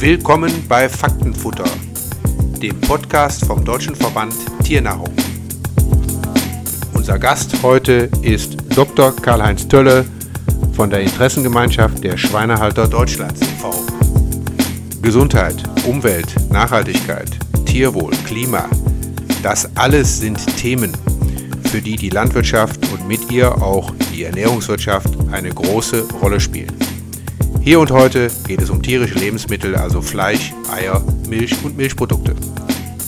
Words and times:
Willkommen 0.00 0.66
bei 0.66 0.88
Faktenfutter, 0.88 1.66
dem 2.62 2.80
Podcast 2.80 3.44
vom 3.44 3.62
Deutschen 3.62 3.94
Verband 3.94 4.32
Tiernahrung. 4.64 5.10
Unser 6.94 7.18
Gast 7.18 7.62
heute 7.62 8.08
ist 8.22 8.56
Dr. 8.74 9.14
Karl-Heinz 9.14 9.68
Tölle 9.68 10.06
von 10.72 10.88
der 10.88 11.00
Interessengemeinschaft 11.00 12.02
der 12.02 12.16
Schweinehalter 12.16 12.88
Deutschlands 12.88 13.42
e.V. 13.42 13.70
Gesundheit, 15.02 15.62
Umwelt, 15.86 16.34
Nachhaltigkeit, 16.50 17.28
Tierwohl, 17.66 18.12
Klima, 18.24 18.70
das 19.42 19.68
alles 19.76 20.18
sind 20.18 20.38
Themen, 20.56 20.96
für 21.64 21.82
die 21.82 21.96
die 21.96 22.08
Landwirtschaft 22.08 22.80
und 22.90 23.06
mit 23.06 23.30
ihr 23.30 23.54
auch 23.62 23.92
die 24.14 24.24
Ernährungswirtschaft 24.24 25.10
eine 25.30 25.50
große 25.50 26.08
Rolle 26.22 26.40
spielen. 26.40 26.89
Hier 27.60 27.80
und 27.80 27.90
heute 27.90 28.30
geht 28.46 28.62
es 28.62 28.70
um 28.70 28.82
tierische 28.82 29.18
Lebensmittel, 29.18 29.76
also 29.76 30.00
Fleisch, 30.00 30.52
Eier, 30.72 31.02
Milch 31.28 31.54
und 31.64 31.76
Milchprodukte. 31.76 32.34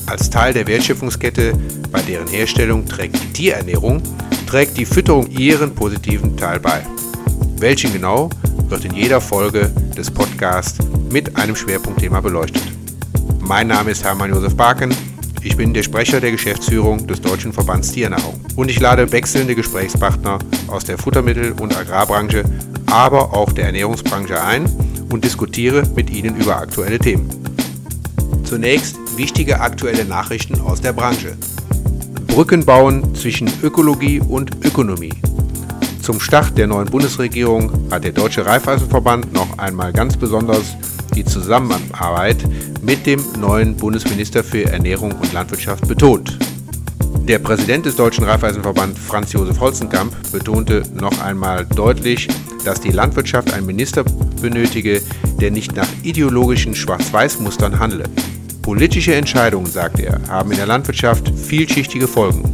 Als 0.06 0.28
Teil 0.28 0.52
der 0.52 0.66
Wertschöpfungskette, 0.66 1.54
bei 1.90 2.02
deren 2.02 2.28
Herstellung 2.28 2.84
trägt 2.86 3.22
die 3.22 3.32
Tierernährung, 3.32 4.02
trägt 4.46 4.76
die 4.76 4.84
Fütterung 4.84 5.30
ihren 5.30 5.74
positiven 5.74 6.36
Teil 6.36 6.60
bei. 6.60 6.86
Welchen 7.56 7.92
genau, 7.92 8.28
wird 8.68 8.84
in 8.84 8.94
jeder 8.94 9.20
Folge 9.20 9.70
des 9.96 10.10
Podcasts 10.10 10.78
mit 11.10 11.36
einem 11.36 11.56
Schwerpunktthema 11.56 12.20
beleuchtet. 12.20 12.62
Mein 13.40 13.68
Name 13.68 13.90
ist 13.90 14.04
Hermann 14.04 14.30
Josef 14.30 14.56
Barken. 14.56 14.94
Ich 15.42 15.56
bin 15.56 15.74
der 15.74 15.82
Sprecher 15.82 16.20
der 16.20 16.30
Geschäftsführung 16.30 17.06
des 17.06 17.20
Deutschen 17.20 17.52
Verbands 17.52 17.90
Tiernahrung 17.90 18.40
und 18.56 18.70
ich 18.70 18.78
lade 18.78 19.10
wechselnde 19.10 19.54
Gesprächspartner 19.54 20.38
aus 20.68 20.84
der 20.84 20.98
Futtermittel- 20.98 21.52
und 21.60 21.76
Agrarbranche 21.76 22.44
aber 22.92 23.32
auch 23.32 23.52
der 23.52 23.66
Ernährungsbranche 23.66 24.42
ein 24.42 24.66
und 25.10 25.24
diskutiere 25.24 25.82
mit 25.96 26.10
Ihnen 26.10 26.36
über 26.36 26.58
aktuelle 26.58 26.98
Themen. 26.98 27.30
Zunächst 28.44 28.96
wichtige 29.16 29.60
aktuelle 29.60 30.04
Nachrichten 30.04 30.60
aus 30.60 30.82
der 30.82 30.92
Branche. 30.92 31.38
Brücken 32.26 32.66
bauen 32.66 33.14
zwischen 33.14 33.50
Ökologie 33.62 34.20
und 34.20 34.62
Ökonomie. 34.62 35.14
Zum 36.02 36.20
Start 36.20 36.58
der 36.58 36.66
neuen 36.66 36.90
Bundesregierung 36.90 37.72
hat 37.90 38.04
der 38.04 38.12
Deutsche 38.12 38.44
Raiffeisenverband 38.44 39.32
noch 39.32 39.56
einmal 39.56 39.92
ganz 39.94 40.16
besonders 40.18 40.76
die 41.14 41.24
Zusammenarbeit 41.24 42.44
mit 42.82 43.06
dem 43.06 43.24
neuen 43.40 43.74
Bundesminister 43.74 44.44
für 44.44 44.66
Ernährung 44.66 45.12
und 45.12 45.32
Landwirtschaft 45.32 45.88
betont. 45.88 46.38
Der 47.26 47.38
Präsident 47.38 47.86
des 47.86 47.96
Deutschen 47.96 48.24
Raiffeisenverband 48.24 48.98
Franz 48.98 49.32
Josef 49.32 49.60
Holzenkamp 49.60 50.12
betonte 50.32 50.82
noch 50.92 51.18
einmal 51.22 51.64
deutlich, 51.64 52.28
dass 52.64 52.80
die 52.80 52.90
Landwirtschaft 52.90 53.52
einen 53.52 53.66
Minister 53.66 54.04
benötige, 54.40 55.02
der 55.40 55.50
nicht 55.50 55.74
nach 55.76 55.88
ideologischen 56.02 56.74
Schwarz-Weiß-Mustern 56.74 57.78
handle. 57.78 58.04
Politische 58.62 59.14
Entscheidungen, 59.14 59.66
sagte 59.66 60.06
er, 60.06 60.20
haben 60.28 60.52
in 60.52 60.58
der 60.58 60.66
Landwirtschaft 60.66 61.32
vielschichtige 61.36 62.06
Folgen. 62.06 62.44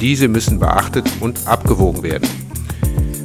Diese 0.00 0.28
müssen 0.28 0.58
beachtet 0.58 1.08
und 1.20 1.46
abgewogen 1.46 2.02
werden. 2.02 2.28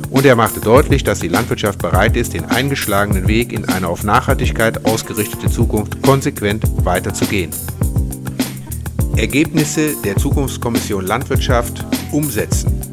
Und 0.10 0.26
er 0.26 0.36
machte 0.36 0.60
deutlich, 0.60 1.04
dass 1.04 1.20
die 1.20 1.28
Landwirtschaft 1.28 1.80
bereit 1.80 2.16
ist, 2.16 2.34
den 2.34 2.46
eingeschlagenen 2.46 3.28
Weg 3.28 3.52
in 3.52 3.66
eine 3.66 3.88
auf 3.88 4.04
Nachhaltigkeit 4.04 4.86
ausgerichtete 4.86 5.50
Zukunft 5.50 6.02
konsequent 6.02 6.64
weiterzugehen. 6.86 7.52
Ergebnisse 9.16 9.96
der 10.04 10.16
Zukunftskommission 10.16 11.06
Landwirtschaft 11.06 11.84
umsetzen. 12.12 12.87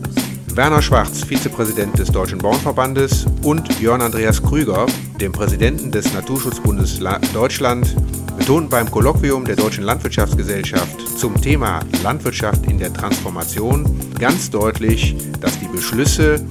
Werner 0.56 0.82
Schwarz, 0.82 1.24
Vizepräsident 1.24 1.98
des 1.98 2.12
Deutschen 2.12 2.38
Bauernverbandes, 2.38 3.26
und 3.42 3.80
Jörn 3.80 4.00
Andreas 4.00 4.40
Krüger, 4.40 4.86
dem 5.20 5.32
Präsidenten 5.32 5.90
des 5.90 6.12
Naturschutzbundes 6.12 7.00
Deutschland, 7.32 7.96
betonten 8.38 8.68
beim 8.68 8.88
Kolloquium 8.88 9.44
der 9.44 9.56
Deutschen 9.56 9.82
Landwirtschaftsgesellschaft 9.82 11.18
zum 11.18 11.40
Thema 11.42 11.80
Landwirtschaft 12.04 12.66
in 12.66 12.78
der 12.78 12.92
Transformation 12.92 13.84
ganz 14.20 14.48
deutlich, 14.48 15.16
dass 15.40 15.58
die 15.58 15.66
Beschlüsse 15.66 16.46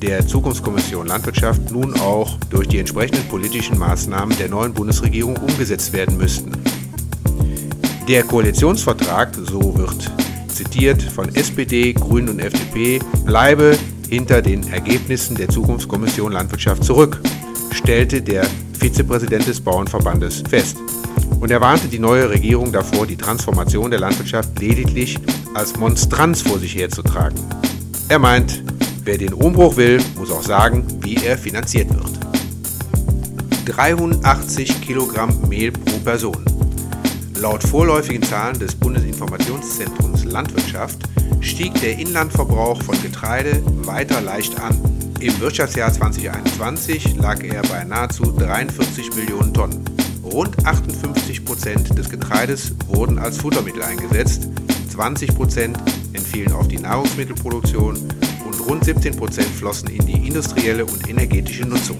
der 0.00 0.24
Zukunftskommission 0.24 1.08
Landwirtschaft 1.08 1.72
nun 1.72 1.98
auch 1.98 2.38
durch 2.50 2.68
die 2.68 2.78
entsprechenden 2.78 3.26
politischen 3.28 3.76
Maßnahmen 3.78 4.38
der 4.38 4.48
neuen 4.48 4.72
Bundesregierung 4.72 5.36
umgesetzt 5.38 5.92
werden 5.92 6.16
müssten. 6.16 6.52
Der 8.06 8.22
Koalitionsvertrag, 8.22 9.34
so 9.34 9.76
wird 9.76 10.08
zitiert 10.60 11.02
von 11.02 11.34
SPD, 11.34 11.94
Grünen 11.94 12.28
und 12.28 12.38
FDP, 12.38 12.98
bleibe 13.24 13.78
hinter 14.10 14.42
den 14.42 14.70
Ergebnissen 14.70 15.34
der 15.34 15.48
Zukunftskommission 15.48 16.32
Landwirtschaft 16.32 16.84
zurück, 16.84 17.18
stellte 17.72 18.20
der 18.20 18.44
Vizepräsident 18.78 19.46
des 19.46 19.58
Bauernverbandes 19.58 20.42
fest. 20.50 20.76
Und 21.40 21.50
er 21.50 21.62
warnte 21.62 21.88
die 21.88 21.98
neue 21.98 22.28
Regierung 22.28 22.72
davor, 22.72 23.06
die 23.06 23.16
Transformation 23.16 23.90
der 23.90 24.00
Landwirtschaft 24.00 24.60
lediglich 24.60 25.18
als 25.54 25.78
Monstranz 25.78 26.42
vor 26.42 26.58
sich 26.58 26.76
herzutragen. 26.76 27.38
Er 28.10 28.18
meint, 28.18 28.62
wer 29.04 29.16
den 29.16 29.32
Umbruch 29.32 29.78
will, 29.78 29.98
muss 30.18 30.30
auch 30.30 30.42
sagen, 30.42 30.84
wie 31.00 31.16
er 31.24 31.38
finanziert 31.38 31.88
wird. 31.88 32.20
380 33.64 34.82
Kilogramm 34.82 35.48
Mehl 35.48 35.72
pro 35.72 35.96
Person. 36.04 36.59
Laut 37.40 37.62
vorläufigen 37.62 38.22
Zahlen 38.22 38.58
des 38.58 38.74
Bundesinformationszentrums 38.74 40.24
Landwirtschaft 40.24 40.98
stieg 41.40 41.72
der 41.80 41.98
Inlandverbrauch 41.98 42.82
von 42.82 43.00
Getreide 43.00 43.62
weiter 43.86 44.20
leicht 44.20 44.60
an. 44.60 44.78
Im 45.20 45.40
Wirtschaftsjahr 45.40 45.90
2021 45.90 47.16
lag 47.16 47.42
er 47.42 47.62
bei 47.62 47.82
nahezu 47.84 48.24
43 48.24 49.16
Millionen 49.16 49.54
Tonnen. 49.54 49.82
Rund 50.22 50.66
58 50.66 51.42
Prozent 51.46 51.96
des 51.96 52.10
Getreides 52.10 52.74
wurden 52.88 53.18
als 53.18 53.38
Futtermittel 53.38 53.84
eingesetzt, 53.84 54.50
20 54.90 55.34
Prozent 55.34 55.78
entfielen 56.12 56.52
auf 56.52 56.68
die 56.68 56.78
Nahrungsmittelproduktion 56.78 57.96
und 58.44 58.66
rund 58.68 58.84
17 58.84 59.16
Prozent 59.16 59.48
flossen 59.48 59.88
in 59.88 60.04
die 60.04 60.26
industrielle 60.26 60.84
und 60.84 61.08
energetische 61.08 61.64
Nutzung. 61.64 61.96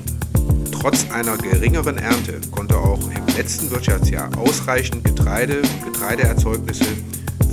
Trotz 0.80 1.10
einer 1.10 1.36
geringeren 1.36 1.98
Ernte 1.98 2.40
konnte 2.50 2.74
auch 2.78 3.00
im 3.14 3.36
letzten 3.36 3.70
Wirtschaftsjahr 3.70 4.30
ausreichend 4.38 5.04
Getreide 5.04 5.60
und 5.60 5.92
Getreideerzeugnisse 5.92 6.86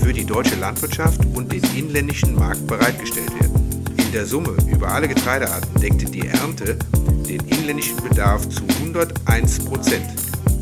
für 0.01 0.13
die 0.13 0.23
deutsche 0.23 0.55
Landwirtschaft 0.55 1.19
und 1.35 1.51
den 1.51 1.61
inländischen 1.75 2.35
Markt 2.35 2.65
bereitgestellt 2.67 3.29
werden. 3.37 3.83
In 3.97 4.13
der 4.13 4.25
Summe 4.25 4.55
über 4.71 4.87
alle 4.87 5.09
Getreidearten 5.09 5.81
deckte 5.81 6.05
die 6.05 6.25
Ernte 6.25 6.79
den 7.27 7.41
inländischen 7.47 7.97
Bedarf 7.97 8.47
zu 8.47 8.63
101 8.79 9.59
Prozent. 9.65 10.05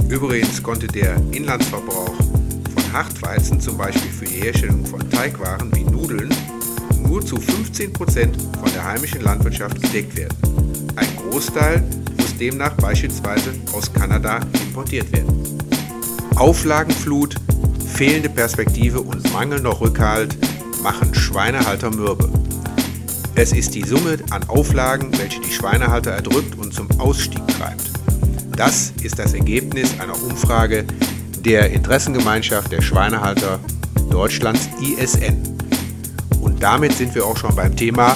Übrigens 0.10 0.64
konnte 0.64 0.88
der 0.88 1.18
Inlandsverbrauch 1.34 2.16
von 2.16 2.94
Hartweizen, 2.94 3.62
zum 3.62 3.78
Beispiel 3.78 4.12
für 4.12 4.26
die 4.26 4.42
Herstellung 4.42 4.84
von 4.88 5.08
Teigwaren 5.12 5.72
wie 5.76 5.84
Nudeln, 5.84 6.34
nur 7.08 7.24
zu 7.24 7.36
15 7.36 7.94
Prozent 7.94 8.36
von 8.60 8.74
der 8.74 8.86
heimischen 8.86 9.22
Landwirtschaft 9.22 9.80
gedeckt 9.80 10.18
werden. 10.18 10.36
Ein 10.96 11.16
Großteil 11.30 11.84
demnach 12.38 12.74
beispielsweise 12.76 13.54
aus 13.74 13.92
Kanada 13.92 14.40
importiert 14.68 15.12
werden. 15.12 15.60
Auflagenflut, 16.36 17.36
fehlende 17.94 18.30
Perspektive 18.30 19.02
und 19.02 19.32
mangelnder 19.34 19.80
Rückhalt 19.80 20.38
machen 20.84 21.14
Schweinehalter 21.14 21.90
mürbe. 21.92 22.30
Es 23.36 23.52
ist 23.52 23.76
die 23.76 23.84
Summe 23.84 24.18
an 24.30 24.44
Auflagen, 24.48 25.12
welche 25.18 25.42
die 25.42 25.52
Schweinehalter 25.52 26.12
erdrückt 26.12 26.58
und 26.58 26.74
zum 26.74 26.88
Ausstieg 27.00 27.46
treibt. 27.48 27.90
Das 28.56 28.94
ist 29.04 29.20
das 29.20 29.34
Ergebnis 29.34 30.00
einer 30.00 30.16
Umfrage 30.24 30.86
der 31.40 31.72
Interessengemeinschaft 31.72 32.72
der 32.72 32.82
Schweinehalter 32.82 33.60
Deutschlands 34.10 34.70
ISN. 34.82 35.58
Und 36.42 36.64
damit 36.64 36.94
sind 36.94 37.14
wir 37.16 37.26
auch 37.26 37.36
schon 37.36 37.56
beim 37.56 37.76
Thema 37.76 38.16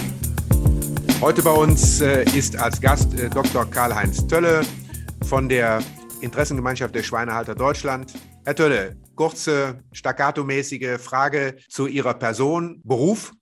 Heute 1.21 1.43
bei 1.43 1.51
uns 1.51 1.99
äh, 1.99 2.23
ist 2.23 2.57
als 2.57 2.79
Gast 2.79 3.13
äh, 3.19 3.29
Dr. 3.29 3.69
Karl-Heinz 3.69 4.25
Tölle 4.25 4.61
von 5.23 5.49
der 5.49 5.81
Interessengemeinschaft 6.21 6.95
der 6.95 7.03
Schweinehalter 7.03 7.55
Deutschland. 7.55 8.13
Herr 8.45 8.55
Tölle, 8.55 8.95
kurze, 9.15 9.83
staccato-mäßige 9.91 10.97
Frage 10.97 11.57
zu 11.67 11.87
Ihrer 11.87 12.13
Person, 12.13 12.79
Beruf? 12.85 13.33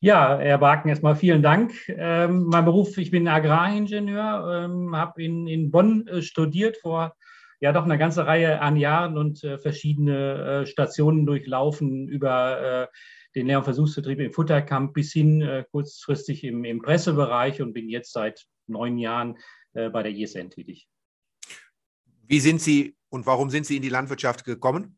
Ja, 0.00 0.38
Herr 0.38 0.58
Barken, 0.58 0.88
erstmal 0.88 1.14
vielen 1.14 1.42
Dank. 1.42 1.72
Ähm, 1.86 2.46
mein 2.48 2.64
Beruf, 2.64 2.98
ich 2.98 3.12
bin 3.12 3.28
Agraringenieur, 3.28 4.64
ähm, 4.64 4.96
habe 4.96 5.22
in, 5.22 5.46
in 5.46 5.70
Bonn 5.70 6.08
äh, 6.08 6.20
studiert 6.20 6.78
vor 6.78 7.14
ja 7.60 7.72
doch 7.72 7.84
eine 7.84 7.98
ganze 7.98 8.26
Reihe 8.26 8.60
an 8.60 8.76
Jahren 8.76 9.16
und 9.16 9.44
äh, 9.44 9.58
verschiedene 9.58 10.62
äh, 10.62 10.66
Stationen 10.66 11.26
durchlaufen 11.26 12.08
über 12.08 12.60
äh, 12.60 12.86
den 13.34 13.46
Lehr- 13.46 13.58
und 13.58 13.64
Versuchsbetrieb 13.64 14.20
im 14.20 14.32
Futterkamp 14.32 14.92
bis 14.94 15.12
hin 15.12 15.40
äh, 15.40 15.64
kurzfristig 15.70 16.44
im, 16.44 16.64
im, 16.64 16.80
Pressebereich 16.80 17.62
und 17.62 17.72
bin 17.72 17.88
jetzt 17.88 18.12
seit 18.12 18.46
neun 18.66 18.98
Jahren 18.98 19.38
äh, 19.74 19.88
bei 19.90 20.02
der 20.02 20.12
ISN 20.12 20.50
tätig. 20.50 20.88
Wie 22.26 22.40
sind 22.40 22.60
Sie 22.60 22.96
und 23.08 23.26
warum 23.26 23.50
sind 23.50 23.66
Sie 23.66 23.76
in 23.76 23.82
die 23.82 23.88
Landwirtschaft 23.88 24.44
gekommen? 24.44 24.96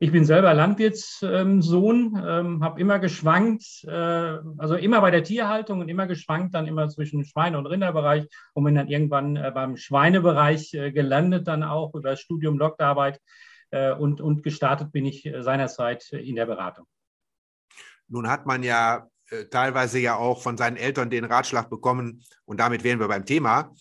Ich 0.00 0.10
bin 0.10 0.24
selber 0.24 0.52
Landwirtssohn, 0.54 2.22
ähm, 2.26 2.64
habe 2.64 2.80
immer 2.80 2.98
geschwankt, 2.98 3.84
äh, 3.84 4.38
also 4.58 4.74
immer 4.74 5.00
bei 5.00 5.10
der 5.10 5.22
Tierhaltung 5.22 5.80
und 5.80 5.88
immer 5.88 6.06
geschwankt, 6.06 6.54
dann 6.54 6.66
immer 6.66 6.88
zwischen 6.88 7.24
Schweine- 7.24 7.58
und 7.58 7.66
Rinderbereich 7.66 8.26
und 8.54 8.64
bin 8.64 8.74
dann 8.74 8.88
irgendwann 8.88 9.36
äh, 9.36 9.52
beim 9.54 9.76
Schweinebereich 9.76 10.74
äh, 10.74 10.90
gelandet, 10.90 11.46
dann 11.46 11.62
auch 11.62 11.94
über 11.94 12.10
das 12.10 12.20
Studium 12.20 12.58
Doktorarbeit 12.58 13.20
äh, 13.70 13.92
und, 13.92 14.20
und 14.20 14.42
gestartet 14.42 14.92
bin 14.92 15.06
ich 15.06 15.24
äh, 15.26 15.42
seinerzeit 15.42 16.12
in 16.12 16.36
der 16.36 16.46
Beratung. 16.46 16.86
Nun 18.08 18.28
hat 18.28 18.46
man 18.46 18.62
ja 18.62 19.08
äh, 19.30 19.44
teilweise 19.46 19.98
ja 19.98 20.16
auch 20.16 20.42
von 20.42 20.56
seinen 20.56 20.76
Eltern 20.76 21.10
den 21.10 21.24
Ratschlag 21.24 21.70
bekommen, 21.70 22.22
und 22.44 22.60
damit 22.60 22.84
wären 22.84 23.00
wir 23.00 23.08
beim 23.08 23.24
Thema, 23.24 23.72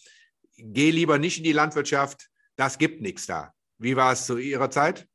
geh 0.57 0.91
lieber 0.91 1.17
nicht 1.17 1.37
in 1.37 1.43
die 1.43 1.51
Landwirtschaft, 1.51 2.29
das 2.55 2.77
gibt 2.77 3.01
nichts 3.01 3.25
da. 3.25 3.53
Wie 3.77 3.95
war 3.95 4.11
es 4.13 4.25
zu 4.25 4.37
Ihrer 4.37 4.69
Zeit? 4.69 5.07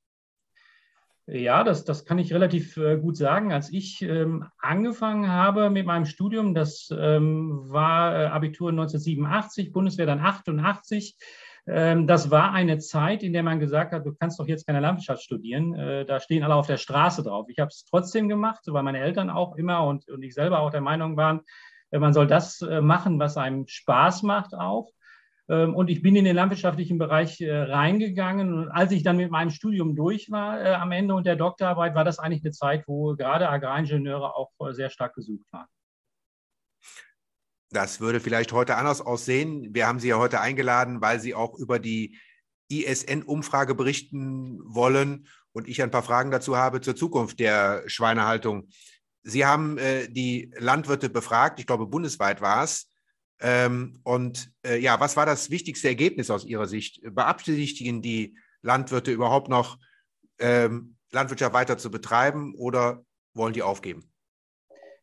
Ja, 1.31 1.63
das, 1.63 1.85
das 1.85 2.07
kann 2.07 2.19
ich 2.19 2.33
relativ 2.33 2.79
äh, 2.79 2.97
gut 2.97 3.19
sagen. 3.19 3.53
Als 3.53 3.71
ich 3.71 4.01
ähm, 4.01 4.47
angefangen 4.59 5.29
habe 5.29 5.69
mit 5.69 5.85
meinem 5.85 6.07
Studium, 6.07 6.55
das 6.55 6.89
ähm, 6.91 7.71
war 7.71 8.15
äh, 8.15 8.27
Abitur 8.27 8.71
1987, 8.71 9.71
Bundeswehr 9.71 10.07
dann 10.07 10.21
88. 10.21 11.19
Ähm, 11.71 12.07
das 12.07 12.31
war 12.31 12.53
eine 12.53 12.79
Zeit, 12.79 13.23
in 13.23 13.33
der 13.33 13.43
man 13.43 13.61
gesagt 13.61 13.93
hat, 13.93 14.07
du 14.07 14.15
kannst 14.15 14.41
doch 14.41 14.47
jetzt 14.47 14.67
keine 14.67 14.81
Landwirtschaft 14.81 15.23
studieren. 15.23 15.75
Äh, 15.75 16.07
da 16.07 16.19
stehen 16.19 16.43
alle 16.43 16.55
auf 16.55 16.67
der 16.67 16.79
Straße 16.79 17.23
drauf. 17.23 17.47
Ich 17.49 17.59
habe 17.59 17.69
es 17.69 17.85
trotzdem 17.85 18.29
gemacht, 18.29 18.63
weil 18.67 18.83
meine 18.83 19.01
Eltern 19.01 19.29
auch 19.29 19.57
immer 19.57 19.85
und, 19.85 20.09
und 20.09 20.23
ich 20.23 20.35
selber 20.35 20.61
auch 20.61 20.71
der 20.71 20.81
Meinung 20.81 21.17
waren, 21.17 21.43
äh, 21.91 21.99
man 21.99 22.15
soll 22.15 22.27
das 22.27 22.63
äh, 22.63 22.81
machen, 22.81 23.19
was 23.19 23.37
einem 23.37 23.67
Spaß 23.67 24.23
macht 24.23 24.55
auch. 24.55 24.91
Ähm, 25.51 25.75
und 25.75 25.91
ich 25.91 26.01
bin 26.01 26.17
in 26.17 26.25
den 26.25 26.37
landwirtschaftlichen 26.37 26.97
Bereich 26.97 27.43
reingegangen. 27.43 28.55
Und 28.55 28.71
als 28.71 28.93
ich 28.93 29.03
dann 29.03 29.19
mit 29.19 29.31
meinem 29.31 29.51
Studium 29.51 29.95
durch 29.95 30.31
war 30.31 30.61
am 30.81 30.93
Ende 30.93 31.15
und 31.15 31.27
der 31.27 31.37
Doktorarbeit, 31.37 31.95
war 31.95 32.05
das 32.05 32.19
eigentlich 32.19 32.45
eine 32.45 32.53
Zeit, 32.53 32.85
wo 32.87 33.15
gerade 33.15 33.49
Agraringenieure 33.49 34.35
auch 34.37 34.53
sehr 34.71 34.91
stark 34.91 35.15
gesucht 35.15 35.47
waren. 35.53 35.67
Das 37.71 38.01
würde 38.01 38.21
vielleicht 38.21 38.53
heute 38.53 38.77
anders 38.77 39.01
aussehen. 39.01 39.75
Wir 39.75 39.87
haben 39.87 40.01
Sie 40.01 40.09
ja 40.09 40.19
heute 40.19 40.41
eingeladen, 40.41 41.01
weil 41.01 41.21
Sie 41.21 41.35
auch 41.35 41.59
über 41.59 41.79
die 41.79 42.19
ISN-Umfrage 42.69 43.75
berichten 43.75 44.61
wollen 44.65 45.27
und 45.53 45.69
ich 45.69 45.83
ein 45.83 45.91
paar 45.91 46.03
Fragen 46.03 46.31
dazu 46.31 46.57
habe 46.57 46.81
zur 46.81 46.97
Zukunft 46.97 47.41
der 47.41 47.83
Schweinehaltung. 47.87 48.69
Sie 49.23 49.45
haben 49.45 49.79
äh, 49.79 50.09
die 50.09 50.53
Landwirte 50.57 51.11
befragt, 51.11 51.61
ich 51.61 51.67
glaube 51.67 51.87
bundesweit 51.87 52.41
war 52.41 52.65
es, 52.65 52.91
ähm, 53.41 54.01
und 54.03 54.51
äh, 54.65 54.79
ja, 54.79 54.99
was 54.99 55.17
war 55.17 55.27
das 55.27 55.51
wichtigste 55.51 55.89
Ergebnis 55.89 56.31
aus 56.31 56.45
Ihrer 56.45 56.67
Sicht? 56.67 57.01
Beabsichtigen 57.03 58.03
die 58.03 58.37
Landwirte 58.63 59.13
überhaupt 59.13 59.49
noch, 59.49 59.79
ähm, 60.39 60.97
Landwirtschaft 61.13 61.55
weiter 61.55 61.79
zu 61.79 61.91
betreiben 61.91 62.55
oder 62.57 63.05
wollen 63.35 63.55
die 63.55 63.63
aufgeben? 63.63 64.11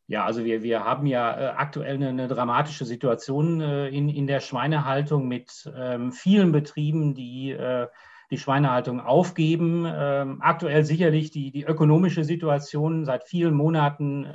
Ja, 0.08 0.24
also 0.24 0.46
wir, 0.46 0.62
wir 0.62 0.86
haben 0.86 1.08
ja 1.08 1.40
äh, 1.40 1.46
aktuell 1.56 1.96
eine, 1.96 2.10
eine, 2.10 2.28
dramatische 2.28 2.86
Situation 2.86 3.60
äh, 3.60 3.88
in, 3.88 4.08
in 4.08 4.28
der 4.28 4.40
Schweinehaltung 4.40 5.28
mit 5.28 5.72
ähm, 5.76 6.12
vielen 6.12 6.52
Betrieben, 6.52 7.16
die 7.16 7.52
äh, 7.52 7.88
die 8.30 8.38
Schweinehaltung 8.38 9.00
aufgeben. 9.00 9.86
Ähm, 9.88 10.42
aktuell 10.42 10.84
sicherlich 10.84 11.32
die, 11.32 11.52
die 11.52 11.64
ökonomische 11.64 12.24
Situation 12.24 13.06
seit 13.06 13.24
vielen 13.24 13.54
Monaten 13.54 14.28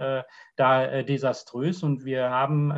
da 0.55 1.03
desaströs 1.03 1.83
und 1.83 2.05
wir 2.05 2.31
haben 2.31 2.73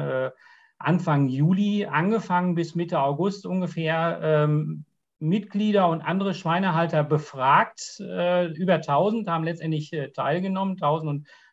Anfang 0.79 1.29
Juli 1.29 1.85
angefangen 1.85 2.55
bis 2.55 2.75
Mitte 2.75 2.99
August 2.99 3.45
ungefähr 3.45 4.21
ähm, 4.23 4.87
Mitglieder 5.19 5.89
und 5.91 6.01
andere 6.01 6.33
Schweinehalter 6.33 7.05
befragt. 7.05 8.01
Über 8.01 8.75
1000 8.77 9.29
haben 9.29 9.45
letztendlich 9.45 9.95
teilgenommen, 10.15 10.79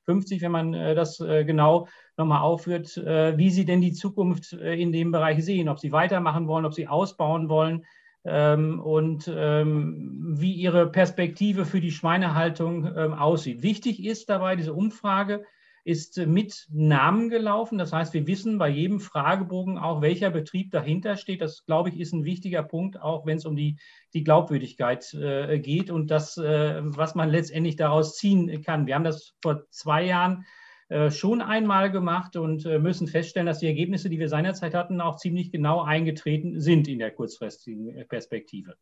1050, 0.09 0.41
wenn 0.41 0.51
man 0.51 0.73
äh, 0.73 0.95
das 0.95 1.19
äh, 1.19 1.45
genau 1.45 1.87
nochmal 2.17 2.41
aufführt, 2.41 2.97
äh, 2.97 3.37
wie 3.37 3.49
sie 3.49 3.65
denn 3.65 3.81
die 3.81 3.93
Zukunft 3.93 4.53
in 4.53 4.91
dem 4.91 5.11
Bereich 5.11 5.43
sehen, 5.43 5.69
ob 5.69 5.79
sie 5.79 5.91
weitermachen 5.91 6.47
wollen, 6.47 6.65
ob 6.65 6.73
sie 6.73 6.87
ausbauen 6.87 7.47
wollen 7.49 7.85
ähm, 8.25 8.79
und 8.79 9.31
ähm, 9.33 10.35
wie 10.37 10.53
ihre 10.53 10.91
Perspektive 10.91 11.65
für 11.65 11.79
die 11.79 11.91
Schweinehaltung 11.91 12.85
ähm, 12.95 13.13
aussieht. 13.13 13.63
Wichtig 13.63 14.03
ist 14.03 14.29
dabei 14.29 14.55
diese 14.55 14.73
Umfrage, 14.73 15.45
ist 15.89 16.17
mit 16.17 16.67
Namen 16.71 17.29
gelaufen. 17.29 17.79
Das 17.79 17.91
heißt, 17.91 18.13
wir 18.13 18.27
wissen 18.27 18.59
bei 18.59 18.69
jedem 18.69 18.99
Fragebogen 18.99 19.79
auch, 19.79 20.01
welcher 20.01 20.29
Betrieb 20.29 20.69
dahinter 20.69 21.17
steht. 21.17 21.41
Das, 21.41 21.65
glaube 21.65 21.89
ich, 21.89 21.99
ist 21.99 22.13
ein 22.13 22.25
wichtiger 22.25 22.61
Punkt, 22.61 23.01
auch 23.01 23.25
wenn 23.25 23.37
es 23.37 23.45
um 23.47 23.55
die, 23.55 23.79
die 24.13 24.23
Glaubwürdigkeit 24.23 25.11
äh, 25.15 25.57
geht 25.57 25.89
und 25.89 26.11
das, 26.11 26.37
äh, 26.37 26.81
was 26.83 27.15
man 27.15 27.29
letztendlich 27.29 27.75
daraus 27.75 28.17
ziehen 28.17 28.61
kann. 28.61 28.85
Wir 28.85 28.93
haben 28.93 29.03
das 29.03 29.33
vor 29.41 29.63
zwei 29.71 30.05
Jahren 30.05 30.45
äh, 30.89 31.09
schon 31.09 31.41
einmal 31.41 31.89
gemacht 31.89 32.35
und 32.35 32.67
äh, 32.67 32.77
müssen 32.77 33.07
feststellen, 33.07 33.47
dass 33.47 33.57
die 33.57 33.67
Ergebnisse, 33.67 34.11
die 34.11 34.19
wir 34.19 34.29
seinerzeit 34.29 34.75
hatten, 34.75 35.01
auch 35.01 35.15
ziemlich 35.15 35.51
genau 35.51 35.81
eingetreten 35.81 36.59
sind 36.59 36.87
in 36.87 36.99
der 36.99 37.09
kurzfristigen 37.09 38.07
Perspektive. 38.07 38.75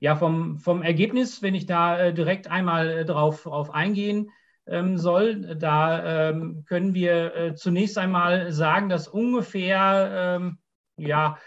Ja, 0.00 0.16
vom, 0.16 0.58
vom 0.58 0.82
Ergebnis, 0.82 1.40
wenn 1.40 1.54
ich 1.54 1.64
da 1.64 1.98
äh, 1.98 2.12
direkt 2.12 2.50
einmal 2.50 3.06
drauf, 3.06 3.44
drauf 3.44 3.70
eingehen 3.70 4.30
soll. 4.66 5.56
Da 5.56 6.30
ähm, 6.30 6.64
können 6.66 6.94
wir 6.94 7.34
äh, 7.34 7.54
zunächst 7.54 7.98
einmal 7.98 8.52
sagen, 8.52 8.88
dass 8.88 9.08
ungefähr 9.08 10.38
ähm, 10.38 10.58
ja, 10.96 11.38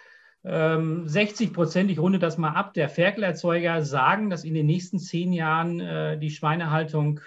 60 0.45 1.53
Prozent, 1.53 1.89
ich 1.89 1.99
runde 1.99 2.19
das 2.19 2.37
mal 2.37 2.49
ab, 2.49 2.73
der 2.73 2.89
Ferkelerzeuger 2.89 3.81
sagen, 3.81 4.29
dass 4.29 4.43
in 4.43 4.53
den 4.53 4.65
nächsten 4.65 4.99
zehn 4.99 5.31
Jahren 5.31 5.79
äh, 5.79 6.17
die 6.19 6.31
Schweinehaltung 6.31 7.21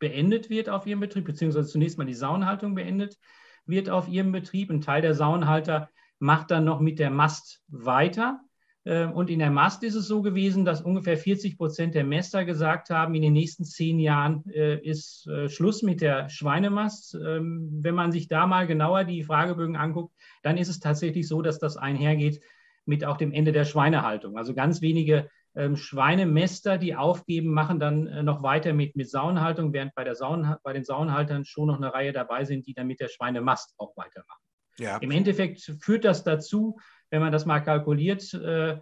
beendet 0.00 0.50
wird 0.50 0.68
auf 0.68 0.84
ihrem 0.84 0.98
Betrieb, 0.98 1.26
beziehungsweise 1.26 1.68
zunächst 1.68 1.96
mal 1.96 2.06
die 2.06 2.14
Sauenhaltung 2.14 2.74
beendet 2.74 3.18
wird 3.66 3.88
auf 3.88 4.08
ihrem 4.08 4.32
Betrieb. 4.32 4.70
Ein 4.70 4.80
Teil 4.80 5.02
der 5.02 5.14
Sauenhalter 5.14 5.90
macht 6.18 6.50
dann 6.50 6.64
noch 6.64 6.80
mit 6.80 6.98
der 6.98 7.10
Mast 7.10 7.62
weiter. 7.68 8.40
Ähm, 8.86 9.12
und 9.12 9.28
in 9.30 9.38
der 9.38 9.50
Mast 9.50 9.82
ist 9.82 9.94
es 9.94 10.06
so 10.06 10.22
gewesen, 10.22 10.64
dass 10.64 10.80
ungefähr 10.80 11.16
40 11.16 11.58
Prozent 11.58 11.94
der 11.94 12.04
Mäster 12.04 12.44
gesagt 12.44 12.90
haben, 12.90 13.14
in 13.14 13.22
den 13.22 13.32
nächsten 13.32 13.64
zehn 13.64 13.98
Jahren 13.98 14.44
äh, 14.50 14.78
ist 14.78 15.26
äh, 15.26 15.48
Schluss 15.48 15.82
mit 15.82 16.00
der 16.00 16.28
Schweinemast. 16.28 17.14
Ähm, 17.14 17.68
wenn 17.82 17.94
man 17.94 18.12
sich 18.12 18.28
da 18.28 18.46
mal 18.46 18.66
genauer 18.66 19.04
die 19.04 19.22
Fragebögen 19.22 19.76
anguckt, 19.76 20.14
dann 20.42 20.56
ist 20.56 20.68
es 20.68 20.80
tatsächlich 20.80 21.28
so, 21.28 21.42
dass 21.42 21.58
das 21.58 21.76
einhergeht 21.76 22.40
mit 22.86 23.04
auch 23.04 23.18
dem 23.18 23.32
Ende 23.32 23.52
der 23.52 23.66
Schweinehaltung. 23.66 24.38
Also 24.38 24.54
ganz 24.54 24.80
wenige 24.80 25.28
ähm, 25.54 25.76
Schweinemäster, 25.76 26.78
die 26.78 26.94
aufgeben, 26.94 27.52
machen 27.52 27.80
dann 27.80 28.06
äh, 28.06 28.22
noch 28.22 28.42
weiter 28.42 28.72
mit, 28.72 28.96
mit 28.96 29.10
Saunhaltung, 29.10 29.72
während 29.72 29.94
bei, 29.94 30.04
der 30.04 30.14
Saun, 30.14 30.56
bei 30.62 30.72
den 30.72 30.84
Saunhaltern 30.84 31.44
schon 31.44 31.66
noch 31.66 31.76
eine 31.76 31.92
Reihe 31.92 32.12
dabei 32.12 32.44
sind, 32.44 32.66
die 32.66 32.72
dann 32.72 32.86
mit 32.86 33.00
der 33.00 33.08
Schweinemast 33.08 33.74
auch 33.76 33.96
weitermachen. 33.96 34.40
Ja. 34.78 34.96
Im 34.98 35.10
Endeffekt 35.10 35.60
führt 35.80 36.04
das 36.04 36.24
dazu, 36.24 36.78
wenn 37.10 37.20
man 37.20 37.32
das 37.32 37.46
mal 37.46 37.60
kalkuliert, 37.60 38.32
äh, 38.34 38.78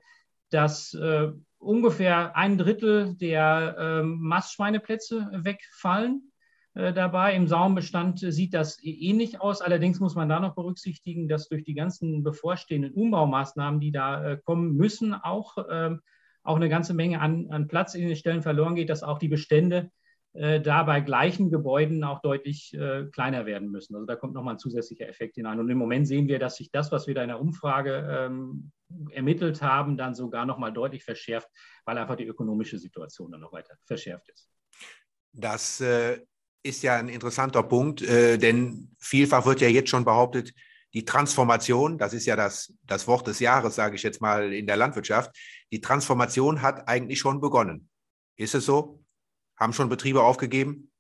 dass 0.51 0.95
äh, 0.95 1.33
ungefähr 1.59 2.37
ein 2.37 2.57
Drittel 2.57 3.15
der 3.17 3.77
ähm, 3.79 4.19
Mastschweineplätze 4.21 5.29
wegfallen 5.33 6.33
äh, 6.75 6.93
dabei. 6.93 7.35
Im 7.35 7.49
Saumbestand 7.49 8.21
sieht 8.21 8.55
das 8.55 8.79
ähnlich 8.83 9.41
aus. 9.41 9.61
Allerdings 9.61 10.01
muss 10.01 10.15
man 10.15 10.29
da 10.29 10.41
noch 10.41 10.55
berücksichtigen, 10.55 11.29
dass 11.29 11.49
durch 11.49 11.65
die 11.65 11.75
ganzen 11.75 12.23
bevorstehenden 12.23 12.93
Umbaumaßnahmen, 12.93 13.81
die 13.81 13.93
da 13.93 14.37
kommen 14.37 14.75
müssen, 14.77 15.15
auch, 15.15 15.57
ähm, 15.71 16.01
auch 16.43 16.57
eine 16.57 16.69
ganze 16.69 16.95
Menge 16.95 17.21
an, 17.21 17.51
an 17.51 17.67
Platz 17.67 17.95
in 17.95 18.07
den 18.07 18.17
Stellen 18.17 18.43
verloren 18.43 18.77
geht, 18.77 18.89
dass 18.89 19.03
auch 19.03 19.19
die 19.19 19.29
Bestände 19.29 19.91
äh, 20.39 20.61
da 20.61 20.85
bei 20.85 21.01
gleichen 21.01 21.51
Gebäuden 21.51 22.05
auch 22.05 22.21
deutlich 22.21 22.73
äh, 22.75 23.07
kleiner 23.13 23.45
werden 23.45 23.71
müssen. 23.71 23.95
Also 23.95 24.07
da 24.07 24.15
kommt 24.15 24.35
nochmal 24.35 24.55
ein 24.55 24.59
zusätzlicher 24.59 25.09
Effekt 25.09 25.35
hinein. 25.35 25.59
Und 25.59 25.69
im 25.69 25.79
Moment 25.79 26.07
sehen 26.07 26.29
wir, 26.29 26.39
dass 26.39 26.57
sich 26.57 26.71
das, 26.71 26.93
was 26.93 27.09
wir 27.09 27.15
da 27.15 27.23
in 27.23 27.29
der 27.29 27.41
Umfrage 27.41 28.07
ähm, 28.09 28.71
ermittelt 29.11 29.61
haben, 29.63 29.97
dann 29.97 30.15
sogar 30.15 30.47
nochmal 30.47 30.73
deutlich 30.73 31.03
verschärft, 31.03 31.49
weil 31.85 31.99
einfach 31.99 32.15
die 32.15 32.27
ökonomische 32.27 32.79
Situation 32.79 33.33
dann 33.33 33.41
noch 33.41 33.53
weiter 33.53 33.75
verschärft 33.85 34.29
ist. 34.29 34.49
Das 35.33 35.81
äh, 35.81 36.21
ist 36.63 36.83
ja 36.85 36.97
ein 36.97 37.09
interessanter 37.09 37.65
Punkt, 37.65 38.03
äh, 38.03 38.39
denn 38.39 38.95
vielfach 39.01 39.45
wird 39.45 39.61
ja 39.61 39.69
jetzt 39.69 39.91
schon 39.91 40.05
behauptet, 40.05 40.53
die 40.95 41.05
Transformation, 41.05 41.99
das 41.99 42.15
ist 42.15 42.27
ja 42.27 42.37
das, 42.37 42.73
das 42.85 43.07
Wort 43.09 43.27
des 43.27 43.41
Jahres, 43.41 43.75
sage 43.75 43.97
ich 43.97 44.03
jetzt 44.05 44.23
mal 44.23 44.53
in 44.53 44.67
der 44.67 44.77
Landwirtschaft, 44.77 45.37
die 45.73 45.81
Transformation 45.81 46.63
hat 46.63 46.89
eigentlich 46.89 47.19
schon 47.19 47.41
begonnen. 47.41 47.89
Ist 48.37 48.55
es 48.55 48.67
so? 48.67 49.05
Haben 49.59 49.73
schon 49.73 49.89
Betriebe 49.89 50.23
aufgegeben? 50.23 50.91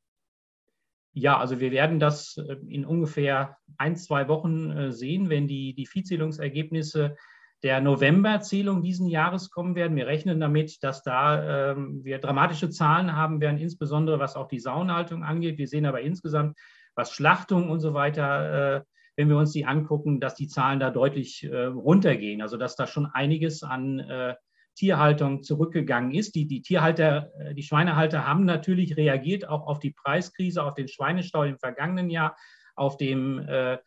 Ja, 1.12 1.38
also 1.38 1.58
wir 1.60 1.70
werden 1.70 1.98
das 1.98 2.36
äh, 2.36 2.56
in 2.68 2.84
ungefähr 2.84 3.56
ein, 3.76 3.96
zwei 3.96 4.28
Wochen 4.28 4.70
äh, 4.70 4.92
sehen, 4.92 5.28
wenn 5.30 5.48
die, 5.48 5.74
die 5.74 5.86
Viehzählungsergebnisse 5.86 7.16
der 7.62 7.80
Novemberzählung 7.80 8.82
diesen 8.82 9.08
Jahres 9.08 9.50
kommen 9.50 9.74
werden. 9.74 9.96
Wir 9.96 10.06
rechnen 10.06 10.38
damit, 10.38 10.82
dass 10.82 11.02
da 11.02 11.72
ähm, 11.72 12.04
wir 12.04 12.18
dramatische 12.18 12.70
Zahlen 12.70 13.16
haben 13.16 13.40
werden, 13.40 13.58
insbesondere 13.58 14.20
was 14.20 14.36
auch 14.36 14.46
die 14.46 14.60
Sauenhaltung 14.60 15.24
angeht. 15.24 15.58
Wir 15.58 15.66
sehen 15.66 15.86
aber 15.86 16.00
insgesamt, 16.00 16.56
was 16.94 17.12
Schlachtung 17.12 17.70
und 17.70 17.80
so 17.80 17.94
weiter, 17.94 18.76
äh, 18.76 18.82
wenn 19.16 19.28
wir 19.28 19.36
uns 19.36 19.50
die 19.50 19.66
angucken, 19.66 20.20
dass 20.20 20.36
die 20.36 20.46
Zahlen 20.46 20.78
da 20.78 20.90
deutlich 20.90 21.42
äh, 21.42 21.64
runtergehen. 21.64 22.42
Also 22.42 22.56
dass 22.56 22.76
da 22.76 22.86
schon 22.86 23.06
einiges 23.06 23.64
an 23.64 23.98
äh, 23.98 24.36
Tierhaltung 24.78 25.42
zurückgegangen 25.42 26.12
ist. 26.12 26.34
Die, 26.34 26.46
die 26.46 26.62
Tierhalter, 26.62 27.32
die 27.54 27.62
Schweinehalter 27.62 28.26
haben 28.26 28.44
natürlich 28.44 28.96
reagiert 28.96 29.48
auch 29.48 29.66
auf 29.66 29.80
die 29.80 29.90
Preiskrise, 29.90 30.62
auf 30.62 30.74
den 30.74 30.88
Schweinestau 30.88 31.42
im 31.42 31.58
vergangenen 31.58 32.10
Jahr, 32.10 32.36
auf 32.76 32.96
dem 32.96 33.40
äh, 33.40 33.78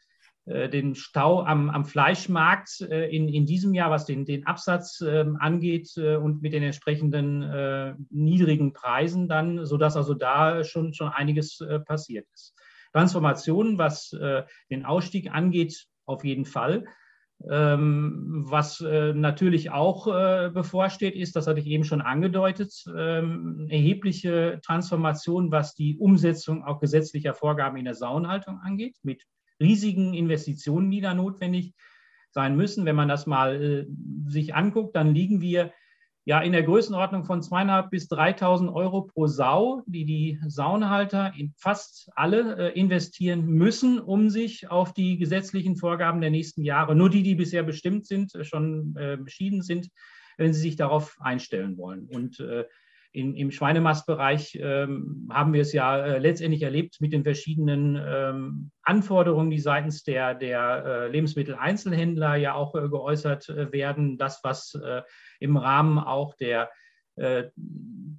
äh, 0.45 0.69
den 0.69 0.95
Stau 0.95 1.43
am, 1.43 1.69
am 1.69 1.86
Fleischmarkt 1.86 2.81
äh, 2.81 3.10
in, 3.15 3.29
in 3.29 3.45
diesem 3.45 3.74
Jahr, 3.74 3.91
was 3.91 4.05
den, 4.05 4.25
den 4.25 4.48
Absatz 4.48 5.01
ähm, 5.01 5.38
angeht 5.39 5.95
äh, 5.98 6.15
und 6.15 6.41
mit 6.41 6.53
den 6.53 6.63
entsprechenden 6.63 7.43
äh, 7.43 7.93
niedrigen 8.10 8.74
Preisen 8.74 9.27
dann, 9.27 9.65
sodass 9.65 9.95
also 9.95 10.13
da 10.13 10.63
schon, 10.63 10.93
schon 10.93 11.10
einiges 11.10 11.62
äh, 11.62 11.79
passiert 11.79 12.27
ist. 12.33 12.55
Transformationen, 12.91 13.77
was 13.77 14.13
äh, 14.13 14.43
den 14.69 14.83
Ausstieg 14.83 15.31
angeht, 15.31 15.86
auf 16.05 16.25
jeden 16.25 16.45
Fall. 16.45 16.86
Ähm, 17.50 18.45
was 18.48 18.81
natürlich 18.81 19.71
auch 19.71 20.05
bevorsteht, 20.51 21.15
ist, 21.15 21.36
das 21.36 21.48
hatte 21.48 21.60
ich 21.60 21.67
eben 21.67 21.83
schon 21.83 22.01
angedeutet, 22.01 22.74
ähm, 22.95 23.67
erhebliche 23.69 24.60
Transformation, 24.63 25.51
was 25.51 25.74
die 25.74 25.98
Umsetzung 25.98 26.63
auch 26.63 26.79
gesetzlicher 26.79 27.33
Vorgaben 27.33 27.77
in 27.77 27.86
der 27.86 27.95
Sauenhaltung 27.95 28.60
angeht, 28.60 28.98
mit 29.03 29.25
riesigen 29.60 30.13
Investitionen, 30.13 30.91
die 30.91 31.01
da 31.01 31.13
notwendig 31.13 31.74
sein 32.31 32.55
müssen. 32.55 32.86
Wenn 32.86 32.95
man 32.95 33.07
das 33.07 33.27
mal 33.27 33.62
äh, 33.62 33.86
sich 34.29 34.55
anguckt, 34.55 34.95
dann 34.95 35.13
liegen 35.13 35.41
wir 35.41 35.71
ja 36.25 36.39
in 36.41 36.51
der 36.51 36.63
Größenordnung 36.63 37.25
von 37.25 37.41
2.500 37.41 37.89
bis 37.89 38.09
3.000 38.09 38.73
Euro 38.73 39.03
pro 39.03 39.27
Sau, 39.27 39.81
die 39.85 40.05
die 40.05 40.39
Saunenhalter 40.47 41.33
in 41.35 41.53
fast 41.57 42.09
alle 42.15 42.57
äh, 42.57 42.79
investieren 42.79 43.45
müssen, 43.45 43.99
um 43.99 44.29
sich 44.29 44.69
auf 44.69 44.93
die 44.93 45.17
gesetzlichen 45.17 45.75
Vorgaben 45.75 46.21
der 46.21 46.29
nächsten 46.29 46.63
Jahre, 46.63 46.95
nur 46.95 47.09
die, 47.09 47.23
die 47.23 47.35
bisher 47.35 47.63
bestimmt 47.63 48.05
sind, 48.05 48.35
äh, 48.35 48.43
schon 48.43 48.95
äh, 48.97 49.17
beschieden 49.17 49.61
sind, 49.61 49.89
wenn 50.37 50.53
sie 50.53 50.61
sich 50.61 50.75
darauf 50.75 51.17
einstellen 51.19 51.77
wollen. 51.77 52.05
Und 52.05 52.39
äh, 52.39 52.65
in, 53.13 53.35
Im 53.35 53.51
Schweinemastbereich 53.51 54.57
ähm, 54.61 55.27
haben 55.29 55.53
wir 55.53 55.61
es 55.61 55.73
ja 55.73 55.97
äh, 55.97 56.17
letztendlich 56.17 56.63
erlebt 56.63 57.01
mit 57.01 57.11
den 57.11 57.23
verschiedenen 57.23 58.01
ähm, 58.01 58.71
Anforderungen, 58.83 59.51
die 59.51 59.59
seitens 59.59 60.03
der, 60.03 60.33
der 60.33 60.85
äh, 60.85 61.07
Lebensmitteleinzelhändler 61.09 62.35
ja 62.35 62.53
auch 62.53 62.73
äh, 62.75 62.87
geäußert 62.87 63.49
äh, 63.49 63.71
werden. 63.73 64.17
Das, 64.17 64.39
was 64.43 64.75
äh, 64.75 65.01
im 65.41 65.57
Rahmen 65.57 65.99
auch 65.99 66.35
der 66.35 66.69
äh, 67.17 67.49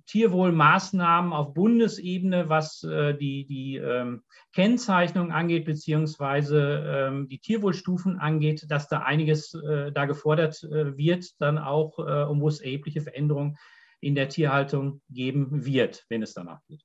Tierwohlmaßnahmen 0.07 1.33
auf 1.33 1.55
Bundesebene, 1.55 2.49
was 2.49 2.81
die, 2.81 3.47
die 3.47 3.77
ähm, 3.77 4.23
Kennzeichnung 4.53 5.33
angeht, 5.33 5.65
beziehungsweise 5.65 6.85
ähm, 6.87 7.29
die 7.29 7.39
Tierwohlstufen 7.39 8.19
angeht, 8.19 8.67
dass 8.69 8.89
da 8.89 8.99
einiges 8.99 9.53
da 9.53 10.05
gefordert 10.05 10.61
wird, 10.63 11.41
dann 11.41 11.57
auch, 11.57 11.99
um 12.29 12.41
wo 12.41 12.49
es 12.49 12.61
erhebliche 12.61 13.01
Veränderungen 13.01 13.57
in 14.03 14.15
der 14.15 14.29
Tierhaltung 14.29 15.01
geben 15.09 15.65
wird, 15.65 16.05
wenn 16.09 16.23
es 16.23 16.35
danach 16.35 16.61
geht. 16.69 16.83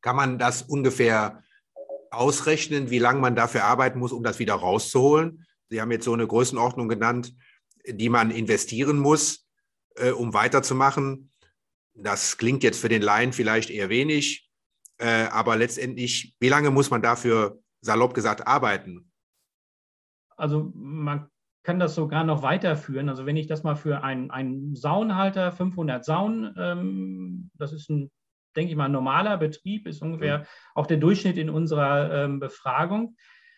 Kann 0.00 0.16
man 0.16 0.38
das 0.38 0.62
ungefähr 0.62 1.42
ausrechnen, 2.10 2.90
wie 2.90 2.98
lange 2.98 3.20
man 3.20 3.36
dafür 3.36 3.64
arbeiten 3.64 3.98
muss, 3.98 4.12
um 4.12 4.22
das 4.22 4.38
wieder 4.38 4.54
rauszuholen? 4.54 5.44
Sie 5.68 5.80
haben 5.80 5.90
jetzt 5.90 6.04
so 6.04 6.14
eine 6.14 6.26
Größenordnung 6.26 6.88
genannt, 6.88 7.34
die 7.86 8.08
man 8.08 8.30
investieren 8.30 8.98
muss, 8.98 9.46
äh, 9.96 10.12
um 10.12 10.32
weiterzumachen. 10.32 11.30
Das 11.94 12.38
klingt 12.38 12.62
jetzt 12.62 12.80
für 12.80 12.88
den 12.88 13.02
Laien 13.02 13.32
vielleicht 13.32 13.68
eher 13.70 13.90
wenig, 13.90 14.48
äh, 14.98 15.26
aber 15.26 15.56
letztendlich, 15.56 16.36
wie 16.40 16.48
lange 16.48 16.70
muss 16.70 16.90
man 16.90 17.02
dafür, 17.02 17.58
salopp 17.82 18.14
gesagt, 18.14 18.46
arbeiten? 18.46 19.12
Also 20.36 20.70
man 20.74 21.28
kann 21.66 21.80
das 21.80 21.96
sogar 21.96 22.22
noch 22.22 22.42
weiterführen. 22.42 23.08
Also 23.08 23.26
wenn 23.26 23.36
ich 23.36 23.48
das 23.48 23.64
mal 23.64 23.74
für 23.74 24.04
einen, 24.04 24.30
einen 24.30 24.76
Saunhalter, 24.76 25.50
500 25.50 26.04
Saunen, 26.04 26.54
ähm, 26.56 27.50
das 27.54 27.72
ist 27.72 27.90
ein, 27.90 28.12
denke 28.54 28.70
ich 28.70 28.76
mal, 28.76 28.88
normaler 28.88 29.36
Betrieb, 29.36 29.88
ist 29.88 30.00
ungefähr 30.00 30.38
mhm. 30.38 30.44
auch 30.76 30.86
der 30.86 30.98
Durchschnitt 30.98 31.38
in 31.38 31.50
unserer 31.50 32.22
ähm, 32.22 32.38
Befragung, 32.38 33.16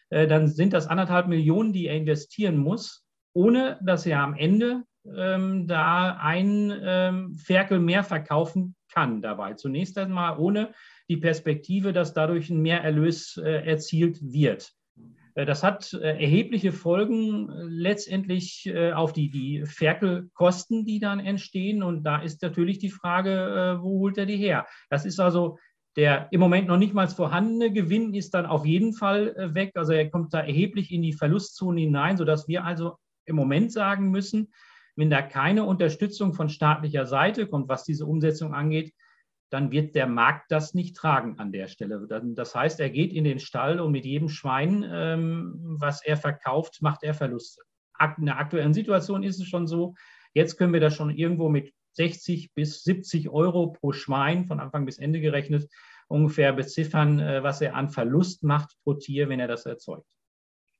äh, 0.08 0.26
dann 0.26 0.48
sind 0.48 0.72
das 0.72 0.86
anderthalb 0.86 1.28
Millionen, 1.28 1.74
die 1.74 1.86
er 1.86 1.96
investieren 1.96 2.56
muss, 2.56 3.04
ohne 3.34 3.78
dass 3.82 4.06
er 4.06 4.22
am 4.22 4.32
Ende 4.32 4.84
ähm, 5.14 5.66
da 5.66 6.16
ein 6.18 6.72
ähm, 6.82 7.34
Ferkel 7.34 7.78
mehr 7.78 8.04
verkaufen 8.04 8.74
kann 8.90 9.20
dabei. 9.20 9.52
Zunächst 9.52 9.98
einmal 9.98 10.38
ohne 10.38 10.72
die 11.10 11.18
Perspektive, 11.18 11.92
dass 11.92 12.14
dadurch 12.14 12.48
ein 12.48 12.62
Mehrerlös 12.62 13.36
äh, 13.36 13.66
erzielt 13.66 14.18
wird. 14.22 14.72
Äh, 15.38 15.46
das 15.46 15.62
hat 15.62 15.92
äh, 15.92 16.20
erhebliche 16.20 16.72
Folgen 16.72 17.48
äh, 17.48 17.62
letztendlich 17.62 18.70
auf 18.94 19.12
die, 19.12 19.30
die 19.30 19.64
Ferkelkosten, 19.64 20.84
die 20.84 20.98
dann 20.98 21.20
entstehen. 21.20 21.82
Und 21.82 22.02
da 22.02 22.20
ist 22.20 22.42
natürlich 22.42 22.78
die 22.78 22.90
Frage, 22.90 23.78
wo 23.80 24.00
holt 24.00 24.18
er 24.18 24.26
die 24.26 24.36
her? 24.36 24.66
Das 24.90 25.04
ist 25.04 25.20
also 25.20 25.58
der 25.96 26.28
im 26.30 26.40
Moment 26.40 26.68
noch 26.68 26.76
nicht 26.76 26.94
mal 26.94 27.08
vorhandene 27.08 27.72
Gewinn 27.72 28.14
ist 28.14 28.34
dann 28.34 28.46
auf 28.46 28.66
jeden 28.66 28.92
Fall 28.92 29.34
weg. 29.54 29.72
Also 29.74 29.92
er 29.92 30.10
kommt 30.10 30.34
da 30.34 30.40
erheblich 30.40 30.92
in 30.92 31.02
die 31.02 31.12
Verlustzone 31.12 31.80
hinein, 31.80 32.16
sodass 32.16 32.46
wir 32.46 32.64
also 32.64 32.96
im 33.24 33.36
Moment 33.36 33.72
sagen 33.72 34.10
müssen, 34.10 34.52
wenn 34.96 35.10
da 35.10 35.22
keine 35.22 35.64
Unterstützung 35.64 36.34
von 36.34 36.48
staatlicher 36.48 37.06
Seite 37.06 37.46
kommt, 37.46 37.68
was 37.68 37.84
diese 37.84 38.06
Umsetzung 38.06 38.54
angeht, 38.54 38.92
dann 39.50 39.70
wird 39.70 39.94
der 39.94 40.06
Markt 40.06 40.50
das 40.50 40.74
nicht 40.74 40.96
tragen 40.96 41.38
an 41.38 41.52
der 41.52 41.68
Stelle. 41.68 42.06
Das 42.34 42.54
heißt, 42.54 42.80
er 42.80 42.90
geht 42.90 43.12
in 43.12 43.24
den 43.24 43.38
Stall 43.38 43.80
und 43.80 43.92
mit 43.92 44.04
jedem 44.04 44.28
Schwein, 44.28 44.84
ähm, 44.88 45.76
was 45.78 46.04
er 46.04 46.16
verkauft, 46.16 46.82
macht 46.82 47.02
er 47.02 47.14
Verluste. 47.14 47.62
In 48.16 48.26
der 48.26 48.38
aktuellen 48.38 48.74
Situation 48.74 49.22
ist 49.22 49.40
es 49.40 49.48
schon 49.48 49.66
so, 49.66 49.94
jetzt 50.32 50.56
können 50.56 50.72
wir 50.72 50.80
das 50.80 50.94
schon 50.94 51.10
irgendwo 51.10 51.48
mit 51.48 51.72
60 51.92 52.54
bis 52.54 52.84
70 52.84 53.28
Euro 53.28 53.72
pro 53.72 53.92
Schwein 53.92 54.46
von 54.46 54.60
Anfang 54.60 54.84
bis 54.84 54.98
Ende 54.98 55.20
gerechnet 55.20 55.68
ungefähr 56.08 56.52
beziffern, 56.52 57.20
äh, 57.20 57.42
was 57.42 57.60
er 57.60 57.74
an 57.74 57.88
Verlust 57.88 58.42
macht 58.42 58.76
pro 58.82 58.94
Tier, 58.94 59.28
wenn 59.28 59.40
er 59.40 59.48
das 59.48 59.66
erzeugt. 59.66 60.06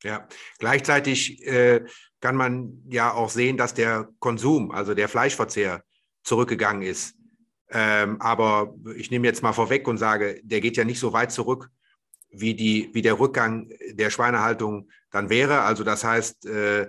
Ja, 0.02 0.28
gleichzeitig 0.58 1.44
äh, 1.46 1.84
kann 2.20 2.36
man 2.36 2.82
ja 2.88 3.12
auch 3.12 3.30
sehen, 3.30 3.56
dass 3.56 3.74
der 3.74 4.08
Konsum, 4.20 4.70
also 4.70 4.94
der 4.94 5.08
Fleischverzehr, 5.08 5.84
zurückgegangen 6.22 6.82
ist. 6.82 7.17
Ähm, 7.70 8.20
aber 8.20 8.74
ich 8.96 9.10
nehme 9.10 9.26
jetzt 9.26 9.42
mal 9.42 9.52
vorweg 9.52 9.86
und 9.88 9.98
sage, 9.98 10.40
der 10.42 10.60
geht 10.60 10.76
ja 10.76 10.84
nicht 10.84 11.00
so 11.00 11.12
weit 11.12 11.32
zurück, 11.32 11.70
wie, 12.30 12.54
die, 12.54 12.90
wie 12.92 13.02
der 13.02 13.18
Rückgang 13.18 13.70
der 13.90 14.10
Schweinehaltung 14.10 14.88
dann 15.10 15.30
wäre. 15.30 15.60
Also 15.62 15.84
das 15.84 16.04
heißt, 16.04 16.46
äh, 16.46 16.88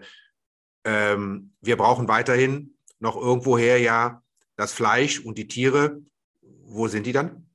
ähm, 0.85 1.53
wir 1.61 1.77
brauchen 1.77 2.07
weiterhin 2.07 2.75
noch 2.99 3.17
irgendwoher 3.17 3.77
ja 3.77 4.21
das 4.55 4.73
Fleisch 4.73 5.19
und 5.19 5.37
die 5.37 5.47
Tiere. 5.47 6.01
Wo 6.41 6.87
sind 6.87 7.05
die 7.05 7.13
dann? 7.13 7.45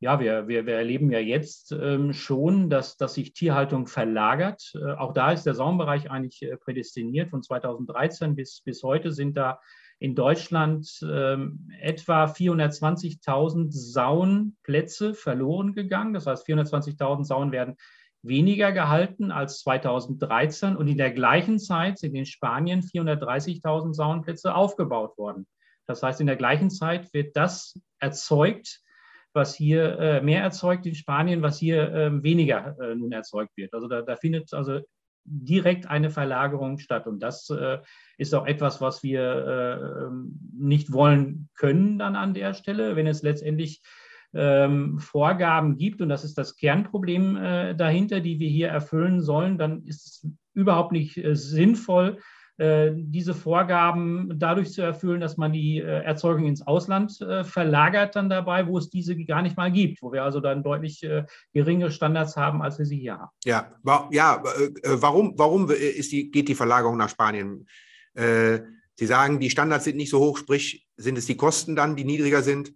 Ja, 0.00 0.20
wir, 0.20 0.46
wir, 0.46 0.64
wir 0.64 0.74
erleben 0.74 1.10
ja 1.10 1.18
jetzt 1.18 1.72
ähm, 1.72 2.12
schon, 2.12 2.70
dass, 2.70 2.96
dass 2.96 3.14
sich 3.14 3.32
Tierhaltung 3.32 3.88
verlagert. 3.88 4.72
Äh, 4.76 4.92
auch 4.92 5.12
da 5.12 5.32
ist 5.32 5.44
der 5.44 5.54
Saumbereich 5.54 6.08
eigentlich 6.10 6.42
äh, 6.42 6.56
prädestiniert. 6.56 7.30
Von 7.30 7.42
2013 7.42 8.36
bis, 8.36 8.60
bis 8.60 8.82
heute 8.84 9.12
sind 9.12 9.36
da 9.36 9.60
in 9.98 10.14
Deutschland 10.14 10.88
ähm, 11.02 11.70
etwa 11.80 12.24
420.000 12.24 13.68
Sauenplätze 13.70 15.14
verloren 15.14 15.74
gegangen. 15.74 16.14
Das 16.14 16.26
heißt, 16.26 16.46
420.000 16.46 17.24
Sauen 17.24 17.52
werden 17.52 17.76
weniger 18.22 18.72
gehalten 18.72 19.30
als 19.30 19.60
2013 19.60 20.76
und 20.76 20.88
in 20.88 20.98
der 20.98 21.12
gleichen 21.12 21.58
Zeit 21.58 21.98
sind 21.98 22.14
in 22.14 22.26
Spanien 22.26 22.82
430.000 22.82 23.94
Sauenplätze 23.94 24.54
aufgebaut 24.54 25.16
worden. 25.18 25.46
Das 25.86 26.02
heißt, 26.02 26.20
in 26.20 26.26
der 26.26 26.36
gleichen 26.36 26.70
Zeit 26.70 27.12
wird 27.12 27.36
das 27.36 27.80
erzeugt, 27.98 28.82
was 29.32 29.54
hier 29.54 29.98
äh, 29.98 30.20
mehr 30.20 30.42
erzeugt 30.42 30.86
in 30.86 30.94
Spanien, 30.94 31.42
was 31.42 31.58
hier 31.58 31.92
äh, 31.92 32.22
weniger 32.22 32.76
äh, 32.80 32.94
nun 32.94 33.12
erzeugt 33.12 33.56
wird. 33.56 33.72
Also 33.72 33.88
da, 33.88 34.02
da 34.02 34.16
findet 34.16 34.52
also 34.52 34.80
direkt 35.24 35.86
eine 35.88 36.10
Verlagerung 36.10 36.78
statt. 36.78 37.06
Und 37.06 37.20
das 37.20 37.50
äh, 37.50 37.78
ist 38.16 38.34
auch 38.34 38.46
etwas, 38.46 38.80
was 38.80 39.02
wir 39.02 39.22
äh, 39.22 40.04
ähm, 40.04 40.38
nicht 40.56 40.92
wollen 40.92 41.48
können 41.54 41.98
dann 41.98 42.16
an 42.16 42.34
der 42.34 42.54
Stelle, 42.54 42.96
wenn 42.96 43.06
es 43.06 43.22
letztendlich 43.22 43.82
ähm, 44.34 44.98
Vorgaben 44.98 45.76
gibt, 45.76 46.02
und 46.02 46.08
das 46.08 46.24
ist 46.24 46.36
das 46.36 46.56
Kernproblem 46.56 47.36
äh, 47.36 47.74
dahinter, 47.74 48.20
die 48.20 48.38
wir 48.38 48.48
hier 48.48 48.68
erfüllen 48.68 49.22
sollen, 49.22 49.58
dann 49.58 49.82
ist 49.84 50.06
es 50.06 50.30
überhaupt 50.54 50.92
nicht 50.92 51.16
äh, 51.16 51.34
sinnvoll, 51.34 52.18
diese 52.60 53.34
Vorgaben 53.34 54.32
dadurch 54.36 54.72
zu 54.72 54.82
erfüllen, 54.82 55.20
dass 55.20 55.36
man 55.36 55.52
die 55.52 55.78
äh, 55.78 56.02
Erzeugung 56.02 56.44
ins 56.44 56.66
Ausland 56.66 57.20
äh, 57.20 57.44
verlagert 57.44 58.16
dann 58.16 58.28
dabei, 58.28 58.66
wo 58.66 58.78
es 58.78 58.90
diese 58.90 59.16
gar 59.24 59.42
nicht 59.42 59.56
mal 59.56 59.70
gibt, 59.70 60.02
wo 60.02 60.10
wir 60.10 60.24
also 60.24 60.40
dann 60.40 60.64
deutlich 60.64 61.06
geringere 61.52 61.92
Standards 61.92 62.36
haben, 62.36 62.60
als 62.60 62.78
wir 62.78 62.86
sie 62.86 62.98
hier 62.98 63.18
haben. 63.18 63.30
Ja, 63.44 63.72
ja 64.10 64.42
warum, 64.82 65.34
warum 65.36 65.70
ist 65.70 66.10
die, 66.10 66.30
geht 66.30 66.48
die 66.48 66.54
Verlagerung 66.54 66.96
nach 66.96 67.10
Spanien? 67.10 67.66
Sie 68.14 69.06
sagen, 69.06 69.38
die 69.38 69.50
Standards 69.50 69.84
sind 69.84 69.96
nicht 69.96 70.10
so 70.10 70.18
hoch, 70.18 70.38
sprich, 70.38 70.88
sind 70.96 71.16
es 71.16 71.26
die 71.26 71.36
Kosten 71.36 71.76
dann, 71.76 71.94
die 71.94 72.04
niedriger 72.04 72.42
sind? 72.42 72.72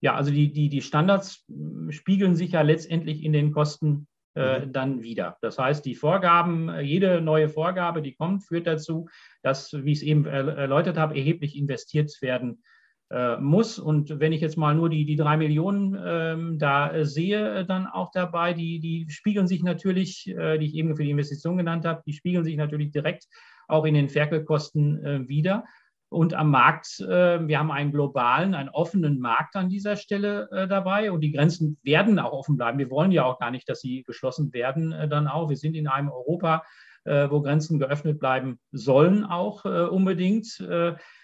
Ja, 0.00 0.14
also 0.14 0.30
die, 0.30 0.50
die, 0.52 0.70
die 0.70 0.80
Standards 0.80 1.44
spiegeln 1.90 2.34
sich 2.34 2.52
ja 2.52 2.62
letztendlich 2.62 3.22
in 3.22 3.34
den 3.34 3.52
Kosten 3.52 4.06
äh, 4.34 4.60
mhm. 4.60 4.72
dann 4.72 5.02
wieder. 5.02 5.36
Das 5.40 5.58
heißt, 5.58 5.84
die 5.84 5.94
Vorgaben, 5.94 6.70
jede 6.80 7.20
neue 7.20 7.48
Vorgabe, 7.48 8.02
die 8.02 8.14
kommt, 8.14 8.44
führt 8.44 8.66
dazu, 8.66 9.08
dass, 9.42 9.72
wie 9.72 9.92
ich 9.92 9.98
es 9.98 10.04
eben 10.04 10.26
erläutert 10.26 10.96
habe, 10.96 11.16
erheblich 11.16 11.56
investiert 11.56 12.12
werden 12.20 12.62
äh, 13.10 13.38
muss. 13.38 13.78
Und 13.78 14.20
wenn 14.20 14.32
ich 14.32 14.40
jetzt 14.40 14.56
mal 14.56 14.74
nur 14.74 14.88
die, 14.88 15.04
die 15.04 15.16
drei 15.16 15.36
Millionen 15.36 15.98
ähm, 16.00 16.58
da 16.58 16.92
äh, 16.92 17.04
sehe, 17.04 17.54
äh, 17.54 17.66
dann 17.66 17.86
auch 17.86 18.12
dabei, 18.12 18.54
die, 18.54 18.78
die 18.78 19.06
spiegeln 19.10 19.48
sich 19.48 19.62
natürlich, 19.62 20.28
äh, 20.28 20.58
die 20.58 20.66
ich 20.66 20.74
eben 20.74 20.94
für 20.96 21.02
die 21.02 21.10
Investition 21.10 21.56
genannt 21.56 21.84
habe, 21.84 22.02
die 22.06 22.12
spiegeln 22.12 22.44
sich 22.44 22.56
natürlich 22.56 22.92
direkt 22.92 23.26
auch 23.66 23.84
in 23.84 23.94
den 23.94 24.08
Ferkelkosten 24.08 25.04
äh, 25.04 25.28
wieder. 25.28 25.64
Und 26.10 26.34
am 26.34 26.50
Markt, 26.50 27.00
äh, 27.00 27.46
wir 27.46 27.58
haben 27.58 27.70
einen 27.70 27.92
globalen, 27.92 28.54
einen 28.54 28.68
offenen 28.68 29.18
Markt 29.20 29.56
an 29.56 29.68
dieser 29.68 29.96
Stelle 29.96 30.48
dabei 30.68 31.12
und 31.12 31.20
die 31.20 31.32
Grenzen 31.32 31.78
werden 31.82 32.18
auch 32.18 32.32
offen 32.32 32.56
bleiben. 32.56 32.78
Wir 32.78 32.90
wollen 32.90 33.12
ja 33.12 33.24
auch 33.24 33.38
gar 33.38 33.50
nicht, 33.50 33.68
dass 33.68 33.80
sie 33.80 34.02
geschlossen 34.02 34.52
werden 34.52 34.94
dann 35.08 35.28
auch. 35.28 35.48
Wir 35.48 35.56
sind 35.56 35.74
in 35.74 35.86
einem 35.86 36.10
Europa, 36.10 36.64
wo 37.04 37.40
Grenzen 37.40 37.78
geöffnet 37.78 38.18
bleiben 38.18 38.58
sollen, 38.72 39.24
auch 39.24 39.64
unbedingt. 39.64 40.60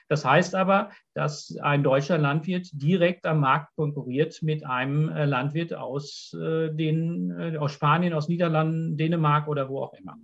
Das 0.09 0.25
heißt 0.25 0.55
aber, 0.55 0.91
dass 1.15 1.57
ein 1.61 1.83
deutscher 1.83 2.19
Landwirt 2.19 2.69
direkt 2.73 3.27
am 3.27 3.41
Markt 3.41 3.75
konkurriert 3.75 4.41
mit 4.43 4.65
einem 4.65 5.09
äh, 5.09 5.25
Landwirt 5.25 5.75
aus, 5.75 6.33
äh, 6.41 6.73
den, 6.73 7.31
äh, 7.33 7.57
aus 7.57 7.73
Spanien, 7.73 8.13
aus 8.13 8.29
Niederlanden, 8.29 8.97
Dänemark 8.97 9.49
oder 9.49 9.69
wo 9.69 9.83
auch 9.83 9.95
immer. 9.95 10.17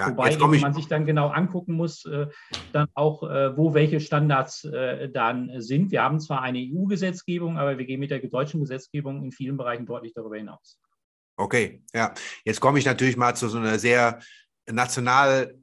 Ja, 0.00 0.10
Wobei 0.10 0.36
man 0.58 0.74
sich 0.74 0.88
dann 0.88 1.06
genau 1.06 1.28
angucken 1.28 1.74
muss, 1.74 2.08
dann 2.72 2.88
auch, 2.94 3.22
wo 3.22 3.74
welche 3.74 4.00
Standards 4.00 4.66
dann 5.12 5.60
sind. 5.60 5.92
Wir 5.92 6.02
haben 6.02 6.20
zwar 6.20 6.42
eine 6.42 6.58
EU-Gesetzgebung, 6.58 7.58
aber 7.58 7.76
wir 7.76 7.84
gehen 7.84 8.00
mit 8.00 8.10
der 8.10 8.20
deutschen 8.20 8.60
Gesetzgebung 8.60 9.22
in 9.22 9.30
vielen 9.30 9.56
Bereichen 9.56 9.86
deutlich 9.86 10.14
darüber 10.14 10.36
hinaus. 10.36 10.78
Okay, 11.36 11.82
ja. 11.94 12.12
Jetzt 12.44 12.60
komme 12.60 12.78
ich 12.78 12.84
natürlich 12.84 13.16
mal 13.16 13.34
zu 13.34 13.48
so 13.48 13.58
einer 13.58 13.78
sehr 13.78 14.20
national 14.66 15.54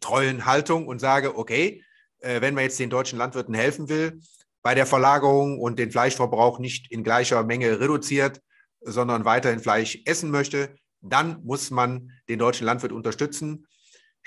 treuen 0.00 0.46
Haltung 0.46 0.86
und 0.86 1.00
sage, 1.00 1.36
okay, 1.36 1.84
äh, 2.20 2.40
wenn 2.40 2.54
man 2.54 2.64
jetzt 2.64 2.78
den 2.78 2.90
deutschen 2.90 3.18
Landwirten 3.18 3.54
helfen 3.54 3.88
will, 3.88 4.20
bei 4.62 4.74
der 4.74 4.86
Verlagerung 4.86 5.60
und 5.60 5.78
den 5.78 5.90
Fleischverbrauch 5.90 6.58
nicht 6.58 6.90
in 6.90 7.04
gleicher 7.04 7.44
Menge 7.44 7.80
reduziert, 7.80 8.40
sondern 8.80 9.24
weiterhin 9.24 9.60
Fleisch 9.60 9.98
essen 10.04 10.30
möchte, 10.30 10.76
dann 11.00 11.42
muss 11.44 11.70
man 11.70 12.10
den 12.28 12.38
deutschen 12.38 12.64
Landwirt 12.64 12.92
unterstützen. 12.92 13.66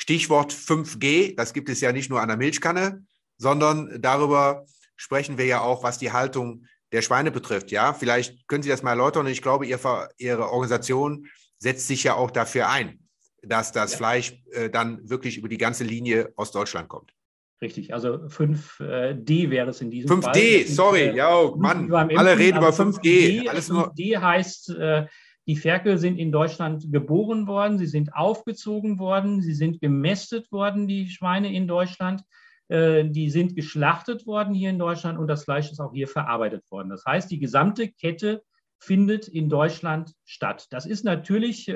Stichwort 0.02 0.52
5G, 0.52 1.36
das 1.36 1.54
gibt 1.54 1.70
es 1.70 1.80
ja 1.80 1.92
nicht 1.92 2.10
nur 2.10 2.22
an 2.22 2.28
der 2.28 2.38
Milchkanne, 2.38 3.06
sondern 3.38 4.02
darüber 4.02 4.66
sprechen 4.96 5.38
wir 5.38 5.46
ja 5.46 5.62
auch, 5.62 5.84
was 5.84 6.00
die 6.00 6.12
Haltung 6.12 6.66
der 6.92 7.04
Schweine 7.04 7.30
betrifft. 7.30 7.70
Ja, 7.70 7.94
vielleicht 7.94 8.48
können 8.48 8.64
Sie 8.64 8.70
das 8.70 8.82
mal 8.82 8.92
erläutern. 8.92 9.28
Ich 9.28 9.44
glaube, 9.44 9.68
Ihr, 9.68 9.80
Ihre 10.18 10.50
Organisation 10.50 11.28
setzt 11.60 11.86
sich 11.86 12.04
ja 12.04 12.16
auch 12.16 12.32
dafür 12.32 12.70
ein, 12.70 13.00
dass 13.44 13.74
das 13.74 13.92
ja. 13.92 13.98
Fleisch 13.98 14.34
äh, 14.54 14.72
dann 14.72 15.08
wirklich 15.08 15.38
über 15.38 15.50
die 15.50 15.60
ganze 15.60 15.84
Linie 15.84 16.34
aus 16.36 16.52
Deutschland 16.52 16.90
kommt. 16.90 17.14
Richtig, 17.62 17.94
also 17.94 18.26
5D 18.26 19.52
wäre 19.52 19.70
es 19.70 19.82
in 19.82 19.92
diesem 19.92 20.10
5D, 20.10 20.24
Fall. 20.24 20.34
5D, 20.34 20.68
sorry, 20.68 21.02
äh, 21.02 21.16
ja, 21.16 21.38
oh, 21.38 21.56
Mann, 21.58 21.94
alle 21.94 22.40
reden 22.40 22.58
über 22.58 22.72
5G. 22.72 23.44
5D, 23.44 23.50
Alles 23.50 23.70
nur 23.70 23.94
5D 23.94 24.20
heißt, 24.20 24.70
äh, 24.72 25.06
die 25.48 25.56
Ferkel 25.56 25.98
sind 25.98 26.18
in 26.18 26.32
Deutschland 26.32 26.92
geboren 26.92 27.48
worden, 27.48 27.78
sie 27.78 27.88
sind 27.88 28.14
aufgezogen 28.14 29.00
worden, 29.00 29.42
sie 29.42 29.54
sind 29.54 29.82
gemästet 29.82 30.52
worden, 30.52 30.88
die 30.88 31.10
Schweine 31.10 31.54
in 31.54 31.68
Deutschland. 31.68 32.24
Äh, 32.68 33.06
die 33.06 33.30
sind 33.30 33.56
geschlachtet 33.56 34.26
worden 34.26 34.54
hier 34.54 34.70
in 34.70 34.80
Deutschland 34.80 35.18
und 35.20 35.28
das 35.28 35.44
Fleisch 35.44 35.72
ist 35.72 35.80
auch 35.80 35.94
hier 35.94 36.08
verarbeitet 36.08 36.70
worden. 36.72 36.90
Das 36.90 37.06
heißt, 37.06 37.30
die 37.32 37.40
gesamte 37.40 37.90
Kette 37.90 38.44
findet 38.80 39.28
in 39.28 39.50
Deutschland 39.50 40.14
statt. 40.26 40.68
Das 40.72 40.86
ist 40.86 41.06
natürlich 41.06 41.68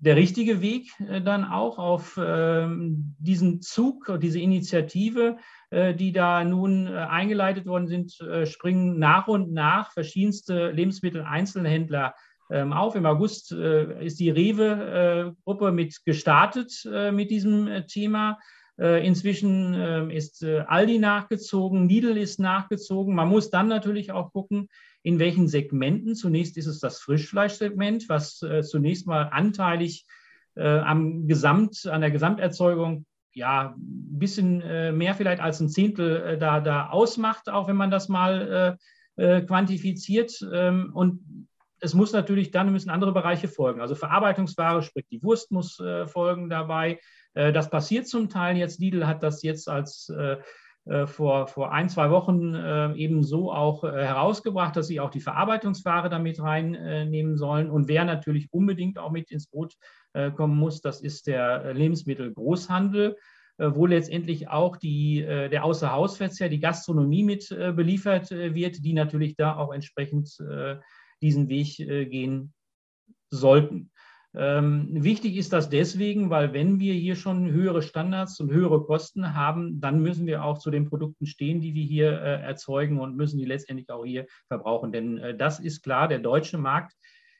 der 0.00 0.16
richtige 0.16 0.60
Weg 0.60 0.88
äh, 1.00 1.20
dann 1.20 1.44
auch 1.44 1.78
auf 1.78 2.18
ähm, 2.22 3.16
diesen 3.18 3.60
Zug, 3.60 4.18
diese 4.20 4.40
Initiative, 4.40 5.36
äh, 5.36 5.40
die 5.70 6.12
da 6.12 6.44
nun 6.44 6.86
äh, 6.86 6.90
eingeleitet 6.90 7.66
worden 7.66 7.88
sind, 7.88 8.18
springen 8.48 8.98
nach 8.98 9.28
und 9.28 9.52
nach 9.52 9.92
verschiedenste 9.92 10.70
Lebensmitteleinzelhändler 10.70 12.14
ähm, 12.50 12.72
auf. 12.72 12.94
Im 12.94 13.04
August 13.04 13.52
ist 13.52 14.18
die 14.18 14.30
Rewe-Gruppe 14.30 15.72
mit 15.72 16.04
gestartet 16.04 16.88
mit 17.12 17.30
diesem 17.30 17.68
Thema. 17.86 18.38
Inzwischen 18.78 19.74
ähm, 19.74 20.10
ist 20.10 20.44
Aldi 20.44 21.00
nachgezogen, 21.00 21.88
Lidl 21.88 22.16
ist 22.16 22.38
nachgezogen. 22.38 23.12
Man 23.12 23.28
muss 23.28 23.50
dann 23.50 23.66
natürlich 23.66 24.12
auch 24.12 24.32
gucken, 24.32 24.68
in 25.02 25.18
welchen 25.18 25.48
Segmenten. 25.48 26.14
Zunächst 26.14 26.56
ist 26.56 26.66
es 26.66 26.80
das 26.80 27.00
Frischfleischsegment, 27.00 28.08
was 28.08 28.42
äh, 28.42 28.62
zunächst 28.62 29.06
mal 29.06 29.22
anteilig 29.22 30.06
äh, 30.54 30.78
am 30.78 31.26
Gesamt, 31.26 31.86
an 31.86 32.00
der 32.00 32.10
Gesamterzeugung 32.10 33.06
ja, 33.32 33.74
ein 33.76 34.18
bisschen 34.18 34.60
äh, 34.62 34.92
mehr 34.92 35.14
vielleicht 35.14 35.40
als 35.40 35.60
ein 35.60 35.68
Zehntel 35.68 36.22
äh, 36.22 36.38
da, 36.38 36.60
da 36.60 36.88
ausmacht, 36.88 37.48
auch 37.48 37.68
wenn 37.68 37.76
man 37.76 37.90
das 37.90 38.08
mal 38.08 38.78
äh, 39.16 39.42
quantifiziert. 39.42 40.32
Ähm, 40.52 40.90
und 40.94 41.48
es 41.80 41.94
muss 41.94 42.12
natürlich 42.12 42.50
dann 42.50 42.72
müssen 42.72 42.90
andere 42.90 43.12
Bereiche 43.12 43.48
folgen. 43.48 43.80
Also 43.80 43.94
Verarbeitungsware, 43.94 44.82
sprich 44.82 45.06
die 45.10 45.22
Wurst 45.22 45.52
muss 45.52 45.80
folgen 46.06 46.50
dabei. 46.50 46.98
das 47.34 47.70
passiert 47.70 48.08
zum 48.08 48.28
Teil 48.28 48.56
jetzt. 48.56 48.80
Lidl 48.80 49.06
hat 49.06 49.22
das 49.22 49.44
jetzt 49.44 49.68
als 49.68 50.12
vor, 51.06 51.46
vor 51.46 51.72
ein, 51.72 51.88
zwei 51.88 52.10
Wochen 52.10 52.54
äh, 52.54 52.94
eben 52.94 53.22
so 53.22 53.52
auch 53.52 53.84
äh, 53.84 53.88
herausgebracht, 53.88 54.76
dass 54.76 54.86
sie 54.86 55.00
auch 55.00 55.10
die 55.10 55.20
Verarbeitungsware 55.20 56.08
damit 56.08 56.40
reinnehmen 56.40 57.36
sollen. 57.36 57.70
Und 57.70 57.88
wer 57.88 58.04
natürlich 58.04 58.52
unbedingt 58.52 58.98
auch 58.98 59.10
mit 59.10 59.30
ins 59.30 59.46
Boot 59.46 59.74
kommen 60.36 60.56
muss, 60.56 60.80
das 60.80 61.00
ist 61.00 61.26
der 61.26 61.74
Lebensmittelgroßhandel 61.74 63.16
wo 63.60 63.86
letztendlich 63.86 64.48
auch 64.48 64.76
die, 64.76 65.20
der 65.20 65.64
Außerhausverzehr, 65.64 66.48
die 66.48 66.60
Gastronomie 66.60 67.24
mit 67.24 67.48
beliefert 67.48 68.30
wird, 68.30 68.84
die 68.84 68.92
natürlich 68.92 69.34
da 69.34 69.56
auch 69.56 69.72
entsprechend 69.72 70.38
diesen 71.20 71.48
Weg 71.48 71.76
gehen 71.76 72.54
sollten. 73.30 73.90
Ähm, 74.34 74.88
wichtig 74.90 75.36
ist 75.36 75.52
das 75.52 75.70
deswegen, 75.70 76.28
weil 76.28 76.52
wenn 76.52 76.78
wir 76.78 76.92
hier 76.92 77.16
schon 77.16 77.50
höhere 77.50 77.82
Standards 77.82 78.38
und 78.40 78.50
höhere 78.50 78.84
Kosten 78.84 79.34
haben, 79.34 79.80
dann 79.80 80.00
müssen 80.02 80.26
wir 80.26 80.44
auch 80.44 80.58
zu 80.58 80.70
den 80.70 80.88
Produkten 80.88 81.26
stehen, 81.26 81.60
die 81.60 81.74
wir 81.74 81.84
hier 81.84 82.12
äh, 82.20 82.42
erzeugen 82.42 83.00
und 83.00 83.16
müssen 83.16 83.38
die 83.38 83.46
letztendlich 83.46 83.88
auch 83.90 84.04
hier 84.04 84.26
verbrauchen. 84.48 84.92
Denn 84.92 85.18
äh, 85.18 85.36
das 85.36 85.60
ist 85.60 85.82
klar, 85.82 86.08
der 86.08 86.18
deutsche 86.18 86.58
Markt 86.58 86.94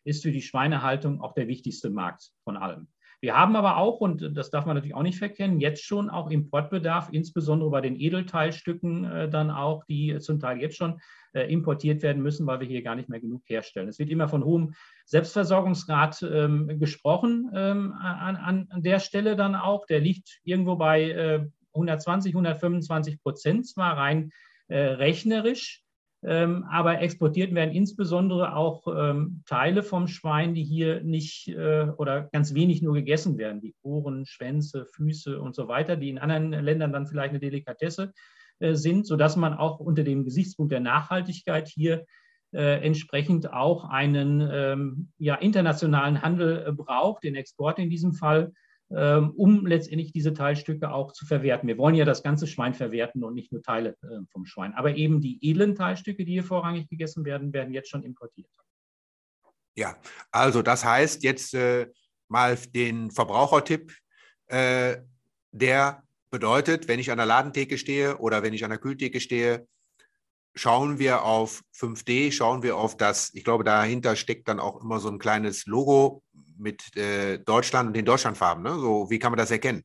ist 0.04 0.22
für 0.22 0.32
die 0.32 0.42
Schweinehaltung 0.42 1.20
auch 1.20 1.34
der 1.34 1.48
wichtigste 1.48 1.90
Markt 1.90 2.30
von 2.44 2.56
allem. 2.56 2.88
Wir 3.20 3.36
haben 3.36 3.56
aber 3.56 3.78
auch, 3.78 4.00
und 4.00 4.36
das 4.36 4.50
darf 4.50 4.64
man 4.64 4.76
natürlich 4.76 4.94
auch 4.94 5.02
nicht 5.02 5.18
verkennen, 5.18 5.58
jetzt 5.58 5.84
schon 5.84 6.08
auch 6.08 6.30
Importbedarf, 6.30 7.08
insbesondere 7.10 7.70
bei 7.70 7.80
den 7.80 7.98
Edelteilstücken 7.98 9.04
äh, 9.04 9.28
dann 9.28 9.50
auch, 9.50 9.84
die 9.84 10.18
zum 10.18 10.38
Teil 10.38 10.60
jetzt 10.60 10.76
schon 10.76 11.00
äh, 11.32 11.52
importiert 11.52 12.02
werden 12.02 12.22
müssen, 12.22 12.46
weil 12.46 12.60
wir 12.60 12.68
hier 12.68 12.82
gar 12.82 12.94
nicht 12.94 13.08
mehr 13.08 13.20
genug 13.20 13.42
herstellen. 13.46 13.88
Es 13.88 13.98
wird 13.98 14.10
immer 14.10 14.28
von 14.28 14.44
hohem 14.44 14.74
Selbstversorgungsgrad 15.04 16.22
ähm, 16.22 16.78
gesprochen 16.78 17.50
ähm, 17.54 17.92
an, 17.92 18.36
an, 18.36 18.82
der 18.82 19.00
Stelle 19.00 19.34
dann 19.34 19.56
auch. 19.56 19.86
Der 19.86 19.98
liegt 19.98 20.40
irgendwo 20.44 20.76
bei 20.76 21.10
äh, 21.10 21.46
120, 21.74 22.32
125 22.32 23.20
Prozent 23.20 23.66
zwar 23.66 23.96
rein 23.96 24.30
äh, 24.68 24.78
rechnerisch. 24.78 25.82
Ähm, 26.24 26.64
aber 26.68 27.00
exportiert 27.00 27.54
werden 27.54 27.72
insbesondere 27.72 28.56
auch 28.56 28.88
ähm, 28.88 29.42
Teile 29.46 29.84
vom 29.84 30.08
Schwein, 30.08 30.52
die 30.52 30.64
hier 30.64 31.00
nicht 31.02 31.48
äh, 31.48 31.86
oder 31.96 32.28
ganz 32.32 32.54
wenig 32.54 32.82
nur 32.82 32.94
gegessen 32.94 33.38
werden, 33.38 33.62
wie 33.62 33.76
Ohren, 33.82 34.26
Schwänze, 34.26 34.84
Füße 34.84 35.40
und 35.40 35.54
so 35.54 35.68
weiter, 35.68 35.96
die 35.96 36.08
in 36.08 36.18
anderen 36.18 36.50
Ländern 36.50 36.92
dann 36.92 37.06
vielleicht 37.06 37.30
eine 37.30 37.38
Delikatesse 37.38 38.12
äh, 38.58 38.74
sind, 38.74 39.06
sodass 39.06 39.36
man 39.36 39.54
auch 39.54 39.78
unter 39.78 40.02
dem 40.02 40.24
Gesichtspunkt 40.24 40.72
der 40.72 40.80
Nachhaltigkeit 40.80 41.68
hier 41.68 42.04
äh, 42.52 42.84
entsprechend 42.84 43.52
auch 43.52 43.84
einen 43.84 44.40
ähm, 44.52 45.12
ja, 45.18 45.36
internationalen 45.36 46.22
Handel 46.22 46.72
braucht, 46.72 47.22
den 47.22 47.36
Export 47.36 47.78
in 47.78 47.90
diesem 47.90 48.12
Fall, 48.12 48.52
um 48.90 49.66
letztendlich 49.66 50.12
diese 50.12 50.32
Teilstücke 50.32 50.90
auch 50.90 51.12
zu 51.12 51.26
verwerten. 51.26 51.68
Wir 51.68 51.76
wollen 51.76 51.94
ja 51.94 52.06
das 52.06 52.22
ganze 52.22 52.46
Schwein 52.46 52.72
verwerten 52.72 53.22
und 53.22 53.34
nicht 53.34 53.52
nur 53.52 53.62
Teile 53.62 53.90
äh, 54.02 54.20
vom 54.32 54.46
Schwein. 54.46 54.72
Aber 54.74 54.96
eben 54.96 55.20
die 55.20 55.38
edlen 55.42 55.74
Teilstücke, 55.74 56.24
die 56.24 56.32
hier 56.32 56.44
vorrangig 56.44 56.88
gegessen 56.88 57.24
werden, 57.24 57.52
werden 57.52 57.74
jetzt 57.74 57.90
schon 57.90 58.02
importiert. 58.02 58.48
Ja, 59.76 59.96
also 60.32 60.62
das 60.62 60.84
heißt 60.84 61.22
jetzt 61.22 61.54
äh, 61.54 61.86
mal 62.28 62.56
den 62.56 63.10
Verbrauchertipp, 63.10 63.92
äh, 64.46 64.96
der 65.52 66.02
bedeutet, 66.30 66.88
wenn 66.88 66.98
ich 66.98 67.10
an 67.10 67.18
der 67.18 67.26
Ladentheke 67.26 67.78
stehe 67.78 68.18
oder 68.18 68.42
wenn 68.42 68.54
ich 68.54 68.64
an 68.64 68.70
der 68.70 68.80
Kühltheke 68.80 69.20
stehe, 69.20 69.68
schauen 70.54 70.98
wir 70.98 71.22
auf 71.24 71.62
5D, 71.76 72.32
schauen 72.32 72.62
wir 72.62 72.76
auf 72.76 72.96
das, 72.96 73.30
ich 73.34 73.44
glaube, 73.44 73.64
dahinter 73.64 74.16
steckt 74.16 74.48
dann 74.48 74.60
auch 74.60 74.82
immer 74.82 75.00
so 75.00 75.08
ein 75.08 75.18
kleines 75.18 75.66
Logo 75.66 76.22
mit 76.56 76.96
äh, 76.96 77.38
Deutschland 77.38 77.88
und 77.88 77.94
den 77.94 78.04
Deutschlandfarben. 78.04 78.62
Ne? 78.62 78.70
So, 78.78 79.10
wie 79.10 79.18
kann 79.18 79.32
man 79.32 79.38
das 79.38 79.50
erkennen? 79.50 79.84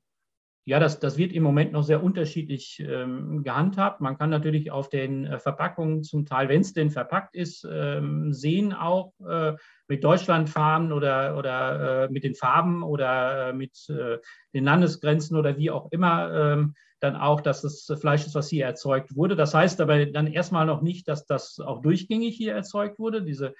Ja, 0.65 0.79
das, 0.79 0.99
das 0.99 1.17
wird 1.17 1.33
im 1.33 1.43
Moment 1.43 1.73
noch 1.73 1.83
sehr 1.83 2.01
unterschiedlich 2.01 2.81
ähm, 2.87 3.43
gehandhabt. 3.43 3.99
Man 3.99 4.17
kann 4.17 4.29
natürlich 4.29 4.71
auf 4.71 4.87
den 4.87 5.25
äh, 5.25 5.37
Verpackungen 5.37 6.03
zum 6.03 6.25
Teil, 6.25 6.47
wenn 6.47 6.61
es 6.61 6.71
denn 6.71 6.89
verpackt 6.89 7.35
ist, 7.35 7.67
ähm, 7.69 8.31
sehen 8.31 8.71
auch 8.71 9.11
äh, 9.27 9.53
mit 9.89 10.05
Deutschlandfarben 10.05 10.93
oder, 10.93 11.37
oder 11.37 12.05
äh, 12.05 12.09
mit 12.09 12.23
den 12.23 12.33
Farben 12.33 12.81
oder 12.81 13.49
äh, 13.49 13.53
mit 13.53 13.89
äh, 13.89 14.19
den 14.53 14.63
Landesgrenzen 14.63 15.35
oder 15.35 15.57
wie 15.57 15.69
auch 15.69 15.91
immer 15.91 16.31
ähm, 16.33 16.75
dann 17.01 17.17
auch, 17.17 17.41
dass 17.41 17.61
das 17.61 17.91
Fleisch 17.99 18.25
ist, 18.25 18.35
was 18.35 18.47
hier 18.47 18.63
erzeugt 18.63 19.17
wurde. 19.17 19.35
Das 19.35 19.53
heißt 19.53 19.81
aber 19.81 20.05
dann 20.05 20.27
erstmal 20.27 20.65
noch 20.65 20.81
nicht, 20.81 21.09
dass 21.09 21.25
das 21.25 21.59
auch 21.59 21.81
durchgängig 21.81 22.37
hier 22.37 22.53
erzeugt 22.53 22.99
wurde. 22.99 23.21
Diese 23.21 23.53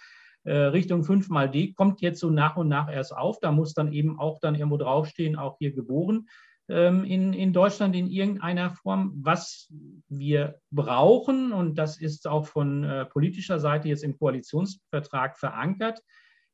äh, 0.45 0.53
Richtung 0.53 1.03
5 1.03 1.27
mal 1.27 1.51
D 1.51 1.73
kommt 1.73 1.99
jetzt 1.99 2.21
so 2.21 2.29
nach 2.29 2.55
und 2.55 2.69
nach 2.69 2.89
erst 2.89 3.13
auf. 3.13 3.41
Da 3.41 3.51
muss 3.51 3.73
dann 3.73 3.91
eben 3.91 4.17
auch 4.17 4.39
dann 4.39 4.55
irgendwo 4.55 4.77
draufstehen, 4.77 5.35
auch 5.35 5.57
hier 5.57 5.73
geboren 5.73 6.27
in, 6.67 7.33
in 7.33 7.51
Deutschland 7.51 7.95
in 7.95 8.07
irgendeiner 8.07 8.71
Form. 8.71 9.13
Was 9.21 9.71
wir 10.07 10.59
brauchen, 10.71 11.51
und 11.51 11.75
das 11.75 11.99
ist 11.99 12.27
auch 12.27 12.47
von 12.47 12.83
äh, 12.83 13.05
politischer 13.05 13.59
Seite 13.59 13.89
jetzt 13.89 14.03
im 14.03 14.17
Koalitionsvertrag 14.17 15.37
verankert, 15.37 15.99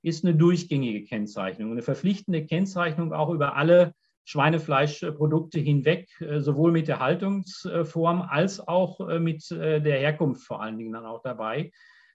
ist 0.01 0.25
eine 0.25 0.35
durchgängige 0.35 1.03
Kennzeichnung, 1.03 1.71
eine 1.71 1.81
verpflichtende 1.81 2.45
Kennzeichnung 2.45 3.13
auch 3.13 3.29
über 3.29 3.55
alle 3.55 3.93
Schweinefleischprodukte 4.25 5.59
hinweg, 5.59 6.09
äh, 6.21 6.39
sowohl 6.39 6.71
mit 6.71 6.87
der 6.87 6.99
Haltungsform 6.99 8.21
als 8.21 8.67
auch 8.67 9.07
äh, 9.07 9.19
mit 9.19 9.49
der 9.51 9.99
Herkunft 9.99 10.43
vor 10.43 10.61
allen 10.61 10.77
Dingen 10.77 10.93
dann 10.93 11.05
auch 11.05 11.21
dabei, 11.21 11.71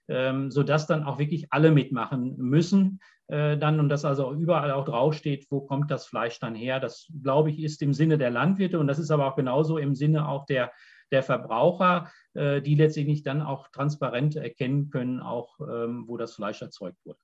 ähm, 0.07 0.51
sodass 0.51 0.87
dann 0.87 1.03
auch 1.03 1.19
wirklich 1.19 1.47
alle 1.51 1.71
mitmachen 1.71 2.35
müssen 2.37 2.99
äh, 3.27 3.57
dann 3.57 3.79
und 3.79 3.89
dass 3.89 4.05
also 4.05 4.33
überall 4.33 4.71
auch 4.71 4.85
draufsteht, 4.85 5.47
wo 5.49 5.61
kommt 5.61 5.89
das 5.89 6.05
Fleisch 6.05 6.39
dann 6.39 6.53
her. 6.53 6.79
Das, 6.79 7.07
glaube 7.23 7.49
ich, 7.49 7.59
ist 7.59 7.81
im 7.81 7.93
Sinne 7.93 8.17
der 8.17 8.29
Landwirte 8.29 8.79
und 8.79 8.87
das 8.87 8.99
ist 8.99 9.09
aber 9.09 9.25
auch 9.25 9.35
genauso 9.35 9.77
im 9.79 9.95
Sinne 9.95 10.27
auch 10.27 10.45
der, 10.45 10.71
der 11.11 11.23
Verbraucher, 11.23 12.11
äh, 12.35 12.61
die 12.61 12.75
letztendlich 12.75 13.23
dann 13.23 13.41
auch 13.41 13.69
transparent 13.69 14.35
erkennen 14.35 14.89
können, 14.91 15.21
auch 15.21 15.59
ähm, 15.59 16.03
wo 16.07 16.17
das 16.17 16.35
Fleisch 16.35 16.61
erzeugt 16.61 16.97
wurde. 17.03 17.17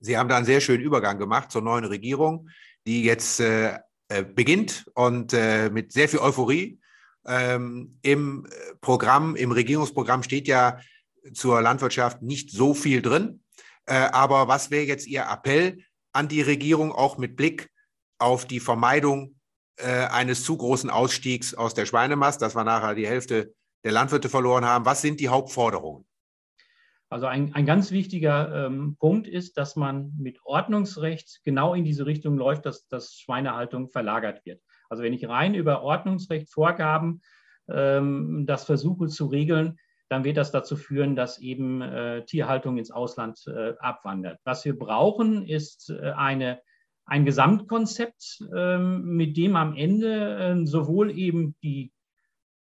Sie 0.00 0.16
haben 0.16 0.28
da 0.28 0.36
einen 0.36 0.46
sehr 0.46 0.60
schönen 0.60 0.82
Übergang 0.82 1.18
gemacht 1.18 1.50
zur 1.50 1.62
neuen 1.62 1.84
Regierung, 1.84 2.48
die 2.86 3.04
jetzt 3.04 3.40
äh, 3.40 3.78
äh 4.08 4.24
beginnt 4.24 4.86
und 4.94 5.32
mit 5.72 5.92
sehr 5.92 6.08
viel 6.08 6.20
Euphorie. 6.20 6.78
Ähm, 7.26 7.98
Im 8.02 8.46
Programm, 8.80 9.34
im 9.34 9.50
Regierungsprogramm 9.50 10.22
steht 10.22 10.46
ja 10.46 10.78
zur 11.32 11.60
Landwirtschaft 11.60 12.22
nicht 12.22 12.50
so 12.50 12.74
viel 12.74 13.02
drin. 13.02 13.42
Äh, 13.86 14.08
aber 14.12 14.48
was 14.48 14.70
wäre 14.70 14.84
jetzt 14.84 15.06
Ihr 15.06 15.26
Appell 15.30 15.78
an 16.12 16.28
die 16.28 16.42
Regierung, 16.42 16.92
auch 16.92 17.18
mit 17.18 17.36
Blick 17.36 17.70
auf 18.18 18.46
die 18.46 18.60
Vermeidung 18.60 19.36
äh, 19.76 20.06
eines 20.06 20.42
zu 20.42 20.56
großen 20.56 20.90
Ausstiegs 20.90 21.54
aus 21.54 21.74
der 21.74 21.86
Schweinemast, 21.86 22.40
dass 22.42 22.56
wir 22.56 22.64
nachher 22.64 22.94
die 22.94 23.06
Hälfte 23.06 23.54
der 23.84 23.92
Landwirte 23.92 24.28
verloren 24.28 24.64
haben? 24.64 24.84
Was 24.84 25.02
sind 25.02 25.20
die 25.20 25.28
Hauptforderungen? 25.28 26.06
Also 27.08 27.26
ein, 27.26 27.54
ein 27.54 27.66
ganz 27.66 27.92
wichtiger 27.92 28.66
ähm, 28.66 28.96
Punkt 28.98 29.28
ist, 29.28 29.56
dass 29.58 29.76
man 29.76 30.12
mit 30.18 30.40
Ordnungsrecht 30.44 31.40
genau 31.44 31.74
in 31.74 31.84
diese 31.84 32.04
Richtung 32.04 32.36
läuft, 32.36 32.66
dass, 32.66 32.88
dass 32.88 33.14
Schweinehaltung 33.14 33.90
verlagert 33.90 34.44
wird. 34.44 34.60
Also 34.88 35.04
wenn 35.04 35.12
ich 35.12 35.28
rein 35.28 35.54
über 35.54 35.82
Ordnungsrecht, 35.82 36.50
Vorgaben 36.50 37.20
ähm, 37.68 38.44
das 38.46 38.64
versuche 38.64 39.06
zu 39.06 39.26
regeln, 39.26 39.78
dann 40.08 40.24
wird 40.24 40.36
das 40.36 40.52
dazu 40.52 40.76
führen, 40.76 41.16
dass 41.16 41.38
eben 41.38 41.82
äh, 41.82 42.24
Tierhaltung 42.24 42.78
ins 42.78 42.90
Ausland 42.90 43.44
äh, 43.46 43.74
abwandert. 43.78 44.38
Was 44.44 44.64
wir 44.64 44.78
brauchen, 44.78 45.46
ist 45.46 45.90
äh, 45.90 46.12
eine, 46.12 46.60
ein 47.04 47.24
Gesamtkonzept, 47.24 48.44
ähm, 48.54 49.02
mit 49.02 49.36
dem 49.36 49.56
am 49.56 49.74
Ende 49.74 50.38
ähm, 50.40 50.66
sowohl 50.66 51.16
eben 51.16 51.56
die 51.62 51.92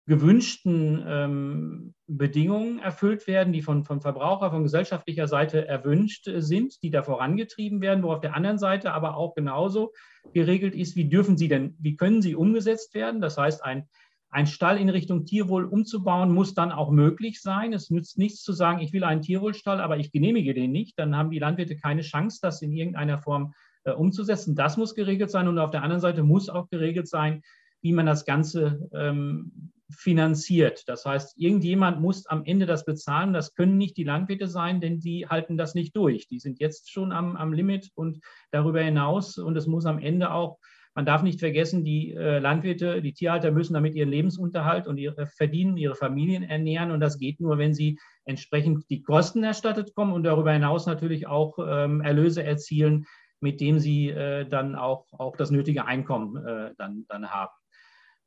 gewünschten 0.07 1.03
ähm, 1.07 1.93
Bedingungen 2.07 2.79
erfüllt 2.79 3.27
werden, 3.27 3.53
die 3.53 3.61
von, 3.61 3.85
von 3.85 4.01
Verbraucher, 4.01 4.51
von 4.51 4.63
gesellschaftlicher 4.63 5.27
Seite 5.27 5.67
erwünscht 5.67 6.29
sind, 6.37 6.81
die 6.83 6.89
da 6.89 7.03
vorangetrieben 7.03 7.81
werden, 7.81 8.03
wo 8.03 8.11
auf 8.11 8.19
der 8.19 8.35
anderen 8.35 8.57
Seite 8.57 8.93
aber 8.93 9.15
auch 9.15 9.35
genauso 9.35 9.93
geregelt 10.33 10.75
ist, 10.75 10.95
wie 10.95 11.07
dürfen 11.07 11.37
sie 11.37 11.47
denn, 11.47 11.77
wie 11.79 11.95
können 11.95 12.21
sie 12.21 12.35
umgesetzt 12.35 12.93
werden. 12.93 13.21
Das 13.21 13.37
heißt, 13.37 13.63
ein 13.63 13.87
ein 14.31 14.47
Stall 14.47 14.77
in 14.77 14.89
Richtung 14.89 15.25
Tierwohl 15.25 15.65
umzubauen, 15.65 16.31
muss 16.31 16.53
dann 16.53 16.71
auch 16.71 16.89
möglich 16.89 17.41
sein. 17.41 17.73
Es 17.73 17.89
nützt 17.89 18.17
nichts 18.17 18.41
zu 18.43 18.53
sagen, 18.53 18.79
ich 18.79 18.93
will 18.93 19.03
einen 19.03 19.21
Tierwohlstall, 19.21 19.81
aber 19.81 19.97
ich 19.97 20.11
genehmige 20.11 20.53
den 20.53 20.71
nicht. 20.71 20.97
Dann 20.97 21.17
haben 21.17 21.31
die 21.31 21.39
Landwirte 21.39 21.75
keine 21.75 22.01
Chance, 22.01 22.39
das 22.41 22.61
in 22.61 22.71
irgendeiner 22.71 23.19
Form 23.19 23.53
äh, 23.83 23.91
umzusetzen. 23.91 24.55
Das 24.55 24.77
muss 24.77 24.95
geregelt 24.95 25.31
sein. 25.31 25.49
Und 25.49 25.59
auf 25.59 25.71
der 25.71 25.83
anderen 25.83 26.01
Seite 26.01 26.23
muss 26.23 26.47
auch 26.47 26.69
geregelt 26.69 27.09
sein, 27.09 27.41
wie 27.81 27.91
man 27.91 28.05
das 28.05 28.23
Ganze 28.23 28.89
ähm, 28.93 29.71
finanziert. 29.89 30.87
Das 30.87 31.05
heißt, 31.05 31.37
irgendjemand 31.37 31.99
muss 31.99 32.25
am 32.25 32.45
Ende 32.45 32.65
das 32.65 32.85
bezahlen. 32.85 33.33
Das 33.33 33.53
können 33.53 33.77
nicht 33.77 33.97
die 33.97 34.05
Landwirte 34.05 34.47
sein, 34.47 34.79
denn 34.79 35.01
die 35.01 35.27
halten 35.27 35.57
das 35.57 35.75
nicht 35.75 35.93
durch. 35.97 36.27
Die 36.29 36.39
sind 36.39 36.61
jetzt 36.61 36.89
schon 36.89 37.11
am, 37.11 37.35
am 37.35 37.51
Limit 37.51 37.89
und 37.95 38.19
darüber 38.51 38.81
hinaus. 38.81 39.37
Und 39.37 39.57
es 39.57 39.67
muss 39.67 39.85
am 39.85 39.99
Ende 39.99 40.31
auch 40.31 40.57
man 40.93 41.05
darf 41.05 41.23
nicht 41.23 41.39
vergessen, 41.39 41.83
die 41.85 42.13
äh, 42.13 42.39
Landwirte, 42.39 43.01
die 43.01 43.13
Tierhalter 43.13 43.51
müssen 43.51 43.73
damit 43.73 43.95
ihren 43.95 44.09
Lebensunterhalt 44.09 44.87
und 44.87 44.97
ihre 44.97 45.27
verdienen, 45.27 45.77
ihre 45.77 45.95
Familien 45.95 46.43
ernähren. 46.43 46.91
Und 46.91 46.99
das 46.99 47.17
geht 47.17 47.39
nur, 47.39 47.57
wenn 47.57 47.73
sie 47.73 47.97
entsprechend 48.25 48.89
die 48.89 49.01
Kosten 49.01 49.43
erstattet 49.43 49.95
kommen 49.95 50.13
und 50.13 50.23
darüber 50.23 50.51
hinaus 50.51 50.85
natürlich 50.85 51.27
auch 51.27 51.57
ähm, 51.59 52.01
Erlöse 52.01 52.43
erzielen, 52.43 53.05
mit 53.39 53.61
dem 53.61 53.79
sie 53.79 54.09
äh, 54.09 54.45
dann 54.47 54.75
auch, 54.75 55.07
auch 55.13 55.35
das 55.37 55.49
nötige 55.49 55.85
Einkommen 55.85 56.45
äh, 56.45 56.73
dann, 56.77 57.05
dann 57.07 57.29
haben. 57.29 57.51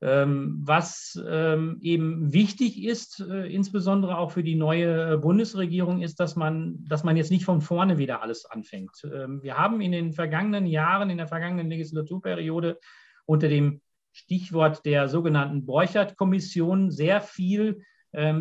Ähm, 0.05 0.61
was 0.63 1.19
ähm, 1.27 1.79
eben 1.81 2.31
wichtig 2.35 2.85
ist, 2.85 3.21
äh, 3.21 3.47
insbesondere 3.47 4.19
auch 4.19 4.33
für 4.33 4.43
die 4.43 4.55
neue 4.55 5.17
Bundesregierung, 5.17 6.03
ist, 6.03 6.21
dass 6.21 6.37
man, 6.37 6.85
dass 6.87 7.05
man 7.05 7.17
jetzt 7.17 7.31
nicht 7.31 7.47
von 7.47 7.63
vorne 7.63 7.97
wieder 7.97 8.21
alles 8.21 8.45
anfängt. 8.45 8.91
Ähm, 9.05 9.43
wir 9.43 9.57
haben 9.57 9.81
in 9.81 9.93
den 9.93 10.13
vergangenen 10.13 10.67
Jahren, 10.67 11.09
in 11.09 11.17
der 11.17 11.27
vergangenen 11.27 11.71
Legislaturperiode 11.71 12.79
unter 13.25 13.49
dem 13.49 13.81
Stichwort 14.13 14.85
der 14.85 15.09
sogenannten 15.09 15.65
Borchert-Kommission 15.65 16.91
sehr 16.91 17.21
viel 17.21 17.83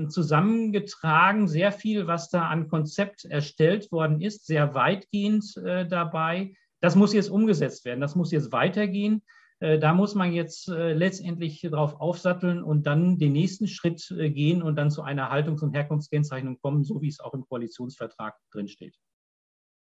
zusammengetragen, 0.08 1.48
sehr 1.48 1.72
viel, 1.72 2.06
was 2.06 2.30
da 2.30 2.48
an 2.48 2.68
Konzept 2.68 3.26
erstellt 3.26 3.92
worden 3.92 4.22
ist, 4.22 4.46
sehr 4.46 4.76
weitgehend 4.76 5.58
äh, 5.58 5.88
dabei. 5.88 6.54
Das 6.80 6.96
muss 6.96 7.12
jetzt 7.12 7.32
umgesetzt 7.32 7.84
werden, 7.84 8.00
das 8.00 8.16
muss 8.16 8.32
jetzt 8.32 8.52
weitergehen. 8.52 9.24
Äh, 9.64 9.80
da 9.80 9.94
muss 9.94 10.14
man 10.14 10.34
jetzt 10.34 10.68
äh, 10.68 10.92
letztendlich 10.92 11.62
darauf 11.62 12.02
aufsatteln 12.02 12.62
und 12.62 12.84
dann 12.86 13.18
den 13.18 13.32
nächsten 13.32 13.68
Schritt 13.68 14.12
äh, 14.12 14.30
gehen 14.30 14.62
und 14.62 14.76
dann 14.76 14.92
zu 14.92 15.04
einer 15.04 15.32
Haltungs- 15.32 15.64
und 15.64 15.72
Herkunftskennzeichnung 15.72 16.60
kommen, 16.60 16.84
so 16.84 17.02
wie 17.02 17.08
es 17.08 17.22
auch 17.22 17.34
im 17.34 17.46
Koalitionsvertrag 17.48 18.36
drinsteht. 18.52 18.98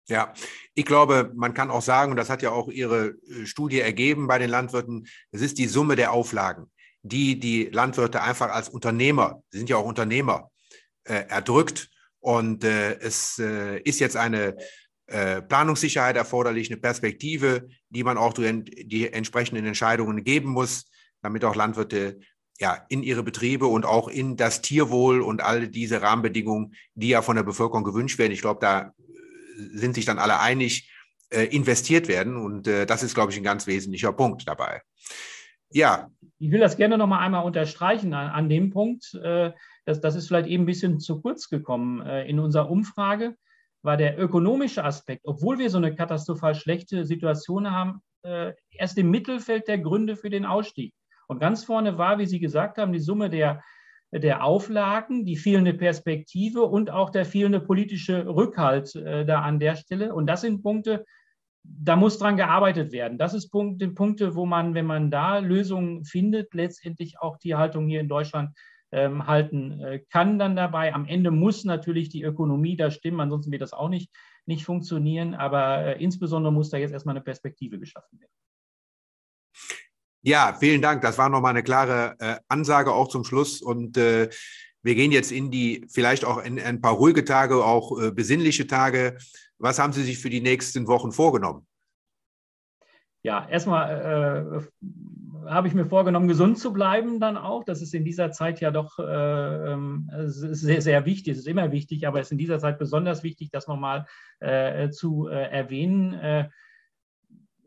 Ja, 0.09 0.33
ich 0.75 0.85
glaube, 0.85 1.31
man 1.37 1.55
kann 1.55 1.71
auch 1.71 1.83
sagen, 1.83 2.11
und 2.11 2.17
das 2.17 2.29
hat 2.29 2.43
ja 2.43 2.51
auch 2.51 2.69
Ihre 2.69 3.15
Studie 3.45 3.79
ergeben 3.79 4.27
bei 4.27 4.39
den 4.39 4.51
Landwirten, 4.51 5.07
es 5.31 5.43
ist 5.43 5.59
die 5.59 5.67
Summe 5.67 5.95
der 5.95 6.13
Auflagen, 6.13 6.73
die 7.03 7.39
die 7.39 7.67
Landwirte 7.67 8.21
einfach 8.21 8.51
als 8.51 8.69
Unternehmer, 8.69 9.43
sie 9.51 9.59
sind 9.59 9.71
ja 9.71 9.77
auch 9.77 9.85
Unternehmer, 9.85 10.51
äh, 11.05 11.25
erdrückt. 11.29 11.89
Und 12.21 12.65
äh, 12.65 12.99
es 12.99 13.39
äh, 13.39 13.79
ist 13.83 14.01
jetzt 14.01 14.17
eine 14.17 14.57
äh, 15.09 15.41
Planungssicherheit 15.41 16.17
erforderlich, 16.17 16.71
eine 16.71 16.79
Perspektive, 16.79 17.69
die 17.89 18.05
man 18.05 18.19
auch 18.19 18.35
durch 18.35 18.53
die 18.65 19.11
entsprechenden 19.11 19.65
Entscheidungen 19.65 20.23
geben 20.23 20.51
muss, 20.51 20.85
damit 21.23 21.47
auch 21.47 21.57
Landwirte 21.57 22.21
ja, 22.59 22.85
in 22.91 23.03
ihre 23.03 23.23
Betriebe 23.23 23.67
und 23.67 23.87
auch 23.87 24.09
in 24.09 24.37
das 24.37 24.61
Tierwohl 24.61 25.23
und 25.23 25.43
all 25.43 25.69
diese 25.69 26.03
Rahmenbedingungen, 26.03 26.75
die 26.95 27.09
ja 27.09 27.23
von 27.23 27.37
der 27.37 27.43
Bevölkerung 27.43 27.85
gewünscht 27.85 28.19
werden. 28.19 28.33
Ich 28.33 28.43
glaube, 28.43 28.61
da 28.61 28.81
äh, 28.81 29.79
sind 29.79 29.95
sich 29.95 30.05
dann 30.05 30.19
alle 30.19 30.41
einig, 30.41 30.93
äh, 31.31 31.45
investiert 31.45 32.07
werden. 32.07 32.37
Und 32.37 32.67
das 32.67 33.03
ist, 33.03 33.15
glaube 33.15 33.33
ich, 33.33 33.39
ein 33.39 33.45
ganz 33.45 33.67
wesentlicher 33.67 34.13
Punkt 34.13 34.47
dabei. 34.47 34.83
Ja. 35.71 36.11
Ich 36.39 36.51
will 36.51 36.61
das 36.61 36.77
gerne 36.77 36.99
noch 36.99 37.07
mal 37.07 37.21
einmal 37.21 37.45
unterstreichen 37.45 38.13
an, 38.13 38.29
an 38.29 38.49
dem 38.51 38.71
Punkt. 38.71 39.15
Äh, 39.15 39.53
das, 39.87 40.03
das 40.03 40.17
ist 40.17 40.29
vielleicht 40.29 40.49
eben 40.49 40.65
ein 40.65 40.67
bisschen 40.67 41.01
zu 41.01 41.23
kurz 41.23 41.49
gekommen 41.49 42.07
in 42.07 42.39
unserer 42.39 42.71
Umfrage 42.71 43.37
war 43.83 43.97
der 43.97 44.19
ökonomische 44.19 44.85
Aspekt, 44.85 45.23
obwohl 45.25 45.59
wir 45.59 45.71
so 45.71 45.79
eine 45.79 45.95
katastrophal 45.95 46.55
schlechte 46.55 47.05
Situation 47.05 47.71
haben, 47.71 48.03
äh, 48.23 48.53
erst 48.71 48.99
im 48.99 49.11
Mittelfeld 49.11 49.69
der 49.69 49.79
Gründe 49.79 50.17
für 50.17 50.31
den 50.31 50.45
Ausstieg. 50.45 50.95
Und 51.29 51.41
ganz 51.41 51.65
vorne 51.65 51.99
war, 51.99 52.19
wie 52.19 52.27
Sie 52.27 52.41
gesagt 52.41 52.79
haben, 52.79 52.93
die 52.93 52.99
Summe 52.99 53.31
der, 53.31 53.63
der 54.13 54.43
Auflagen, 54.43 55.25
die 55.25 55.37
fehlende 55.37 55.75
Perspektive 55.75 56.63
und 56.63 56.91
auch 56.91 57.11
der 57.11 57.25
fehlende 57.25 57.61
politische 57.61 58.27
Rückhalt 58.27 58.95
äh, 58.97 59.25
da 59.25 59.43
an 59.43 59.61
der 59.61 59.77
Stelle. 59.77 60.15
Und 60.15 60.27
das 60.27 60.41
sind 60.41 60.63
Punkte, 60.63 61.05
da 61.63 61.97
muss 61.97 62.19
dran 62.19 62.37
gearbeitet 62.37 62.93
werden. 62.93 63.19
Das 63.19 63.35
ist 63.35 63.51
Punkt, 63.51 63.95
Punkte, 63.95 64.35
wo 64.35 64.47
man, 64.47 64.75
wenn 64.75 64.87
man 64.87 65.11
da 65.11 65.39
Lösungen 65.39 66.05
findet, 66.05 66.55
letztendlich 66.55 67.21
auch 67.21 67.37
die 67.37 67.55
Haltung 67.55 67.89
hier 67.89 68.01
in 68.01 68.09
Deutschland 68.09 68.57
ähm, 68.93 69.27
halten 69.27 69.81
äh, 69.81 69.99
kann 70.11 70.39
dann 70.39 70.57
dabei. 70.57 70.95
Am 70.95 71.07
Ende 71.07 71.31
muss 71.31 71.65
natürlich 71.65 72.09
die 72.09 72.23
Ökonomie 72.23 72.77
da 72.77 72.91
stimmen, 72.91 73.21
ansonsten 73.21 73.53
wird 73.53 73.63
das 73.63 73.73
auch 73.73 73.89
nicht, 73.89 74.11
nicht 74.47 74.65
funktionieren. 74.65 75.35
Aber 75.35 75.79
äh, 75.79 76.03
insbesondere 76.03 76.53
muss 76.53 76.71
da 76.71 76.79
jetzt 76.79 76.93
erstmal 76.93 77.17
eine 77.17 77.25
Perspektive 77.25 77.79
geschaffen 77.79 78.21
werden. 78.21 78.33
Ja, 80.23 80.57
vielen 80.59 80.83
Dank. 80.83 81.03
Das 81.03 81.17
war 81.19 81.29
nochmal 81.29 81.51
eine 81.51 81.63
klare 81.63 82.17
äh, 82.19 82.37
Ansage 82.49 82.93
auch 82.93 83.09
zum 83.09 83.25
Schluss. 83.25 83.63
Und 83.63 83.97
äh, 83.97 84.29
wir 84.83 84.95
gehen 84.95 85.13
jetzt 85.13 85.33
in 85.33 85.51
die, 85.51 85.87
vielleicht 85.89 86.25
auch 86.25 86.39
in, 86.39 86.59
in 86.59 86.65
ein 86.65 86.81
paar 86.81 86.95
ruhige 86.95 87.25
Tage, 87.25 87.65
auch 87.65 88.01
äh, 88.01 88.11
besinnliche 88.11 88.67
Tage. 88.67 89.17
Was 89.59 89.79
haben 89.79 89.93
Sie 89.93 90.03
sich 90.03 90.19
für 90.19 90.31
die 90.31 90.41
nächsten 90.41 90.87
Wochen 90.87 91.13
vorgenommen? 91.13 91.67
Ja, 93.23 93.49
erstmal 93.49 94.69
habe 95.47 95.69
ich 95.69 95.75
mir 95.75 95.87
vorgenommen, 95.87 96.29
gesund 96.29 96.59
zu 96.59 96.73
bleiben 96.73 97.21
dann 97.21 97.37
auch. 97.37 97.65
Das 97.65 97.83
ist 97.83 97.95
in 97.95 98.05
dieser 98.05 98.31
Zeit 98.31 98.61
ja 98.61 98.71
doch 98.71 98.99
äh, 98.99 99.73
ähm, 99.73 100.11
sehr, 100.13 100.83
sehr 100.83 101.05
wichtig. 101.05 101.33
Es 101.33 101.39
ist 101.41 101.49
immer 101.49 101.73
wichtig, 101.73 102.07
aber 102.07 102.21
es 102.21 102.29
ist 102.29 102.33
in 102.33 102.39
dieser 102.39 102.59
Zeit 102.59 102.79
besonders 102.79 103.23
wichtig, 103.23 103.51
das 103.51 103.69
nochmal 103.69 104.07
äh, 104.41 104.91
zu 104.91 105.29
äh, 105.29 105.51
erwähnen. 105.51 106.15
Äh, 106.15 106.49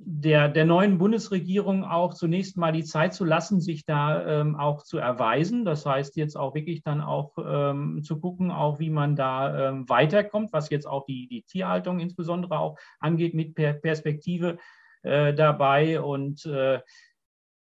der, 0.03 0.49
der 0.49 0.65
neuen 0.65 0.97
Bundesregierung 0.97 1.84
auch 1.84 2.13
zunächst 2.13 2.57
mal 2.57 2.71
die 2.71 2.84
Zeit 2.84 3.13
zu 3.13 3.23
lassen, 3.23 3.62
sich 3.62 3.86
da 3.86 4.41
ähm, 4.41 4.55
auch 4.55 4.84
zu 4.84 4.97
erweisen. 4.97 5.63
Das 5.63 5.86
heißt 5.86 6.15
jetzt 6.15 6.36
auch 6.36 6.55
wirklich 6.55 6.81
dann 6.81 7.01
auch 7.01 7.34
ähm, 7.38 8.01
zu 8.03 8.19
gucken, 8.19 8.51
auch 8.51 8.79
wie 8.79 8.89
man 8.89 9.15
da 9.15 9.69
ähm, 9.69 9.88
weiterkommt, 9.88 10.53
was 10.53 10.69
jetzt 10.69 10.88
auch 10.88 11.05
die, 11.05 11.27
die 11.27 11.43
Tierhaltung 11.43 11.99
insbesondere 11.99 12.57
auch 12.57 12.77
angeht 12.99 13.36
mit 13.36 13.53
per 13.53 13.73
Perspektive 13.73 14.57
äh, 15.03 15.34
dabei. 15.34 16.01
Und 16.01 16.45
äh, 16.45 16.79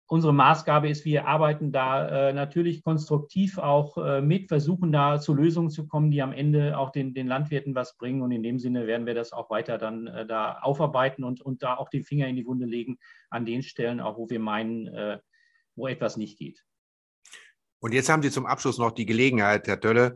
unsere 0.06 0.34
Maßgabe 0.34 0.88
ist, 0.88 1.04
wir 1.04 1.26
arbeiten 1.26 1.72
da 1.72 2.28
äh, 2.28 2.32
natürlich 2.32 2.82
konstruktiv 2.82 3.58
auch 3.58 3.96
äh, 3.96 4.20
mit, 4.20 4.48
versuchen 4.48 4.92
da 4.92 5.18
zu 5.18 5.34
Lösungen 5.34 5.70
zu 5.70 5.86
kommen, 5.86 6.10
die 6.10 6.22
am 6.22 6.32
Ende 6.32 6.78
auch 6.78 6.90
den, 6.90 7.14
den 7.14 7.26
Landwirten 7.26 7.74
was 7.74 7.96
bringen. 7.96 8.22
Und 8.22 8.30
in 8.30 8.42
dem 8.42 8.58
Sinne 8.58 8.86
werden 8.86 9.06
wir 9.06 9.14
das 9.14 9.32
auch 9.32 9.50
weiter 9.50 9.78
dann 9.78 10.06
äh, 10.06 10.26
da 10.26 10.58
aufarbeiten 10.60 11.24
und, 11.24 11.40
und 11.40 11.62
da 11.62 11.74
auch 11.76 11.88
den 11.88 12.04
Finger 12.04 12.28
in 12.28 12.36
die 12.36 12.46
Wunde 12.46 12.66
legen 12.66 12.98
an 13.30 13.46
den 13.46 13.62
Stellen, 13.62 14.00
auch 14.00 14.18
wo 14.18 14.28
wir 14.28 14.40
meinen, 14.40 14.88
äh, 14.88 15.18
wo 15.74 15.86
etwas 15.88 16.16
nicht 16.16 16.38
geht. 16.38 16.62
Und 17.80 17.92
jetzt 17.92 18.08
haben 18.08 18.22
Sie 18.22 18.30
zum 18.30 18.46
Abschluss 18.46 18.78
noch 18.78 18.92
die 18.92 19.06
Gelegenheit, 19.06 19.66
Herr 19.66 19.76
Dölle, 19.76 20.14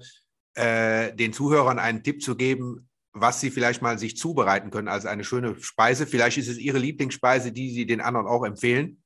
den 0.57 1.33
Zuhörern 1.33 1.79
einen 1.79 2.03
Tipp 2.03 2.20
zu 2.20 2.35
geben, 2.35 2.88
was 3.12 3.40
Sie 3.40 3.51
vielleicht 3.51 3.81
mal 3.81 3.96
sich 3.96 4.16
zubereiten 4.16 4.70
können 4.70 4.88
als 4.88 5.07
eine 5.07 5.22
schöne 5.22 5.55
Speise. 5.61 6.07
Vielleicht 6.07 6.38
ist 6.38 6.48
es 6.48 6.59
Ihre 6.59 6.79
Lieblingsspeise, 6.79 7.53
die 7.53 7.70
Sie 7.70 7.87
den 7.87 8.01
anderen 8.01 8.27
auch 8.27 8.44
empfehlen. 8.44 9.03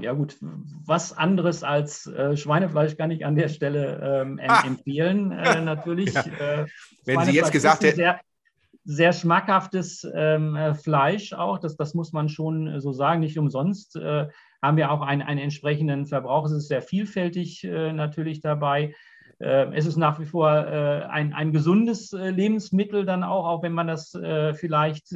Ja 0.00 0.12
gut, 0.12 0.36
was 0.84 1.16
anderes 1.16 1.62
als 1.62 2.06
äh, 2.06 2.36
Schweinefleisch 2.36 2.96
kann 2.96 3.10
ich 3.10 3.24
an 3.24 3.36
der 3.36 3.48
Stelle 3.48 4.22
ähm, 4.22 4.40
ah. 4.46 4.62
empfehlen, 4.66 5.32
äh, 5.32 5.60
natürlich. 5.64 6.12
Ja. 6.12 6.22
Äh, 6.22 6.66
Wenn 7.04 7.20
Sie 7.22 7.32
jetzt 7.32 7.52
gesagt 7.52 7.82
hätten... 7.82 7.96
Sehr, 7.96 8.20
sehr 8.88 9.12
schmackhaftes 9.12 10.06
ähm, 10.14 10.54
äh, 10.54 10.72
Fleisch 10.74 11.32
auch, 11.32 11.58
das, 11.58 11.76
das 11.76 11.94
muss 11.94 12.12
man 12.12 12.28
schon 12.28 12.80
so 12.80 12.92
sagen, 12.92 13.18
nicht 13.18 13.36
umsonst 13.36 13.96
äh, 13.96 14.28
haben 14.62 14.76
wir 14.76 14.92
auch 14.92 15.02
einen, 15.02 15.22
einen 15.22 15.40
entsprechenden 15.40 16.06
Verbrauch. 16.06 16.46
Es 16.46 16.52
ist 16.52 16.68
sehr 16.68 16.82
vielfältig 16.82 17.64
äh, 17.64 17.92
natürlich 17.92 18.40
dabei. 18.40 18.94
Ähm, 19.38 19.72
es 19.74 19.84
ist 19.84 19.96
nach 19.96 20.18
wie 20.18 20.24
vor 20.24 20.50
äh, 20.50 21.04
ein, 21.04 21.34
ein 21.34 21.52
gesundes 21.52 22.12
äh, 22.12 22.30
Lebensmittel 22.30 23.04
dann 23.04 23.22
auch, 23.22 23.46
auch 23.46 23.62
wenn 23.62 23.72
man 23.72 23.86
das 23.86 24.14
äh, 24.14 24.54
vielleicht 24.54 25.14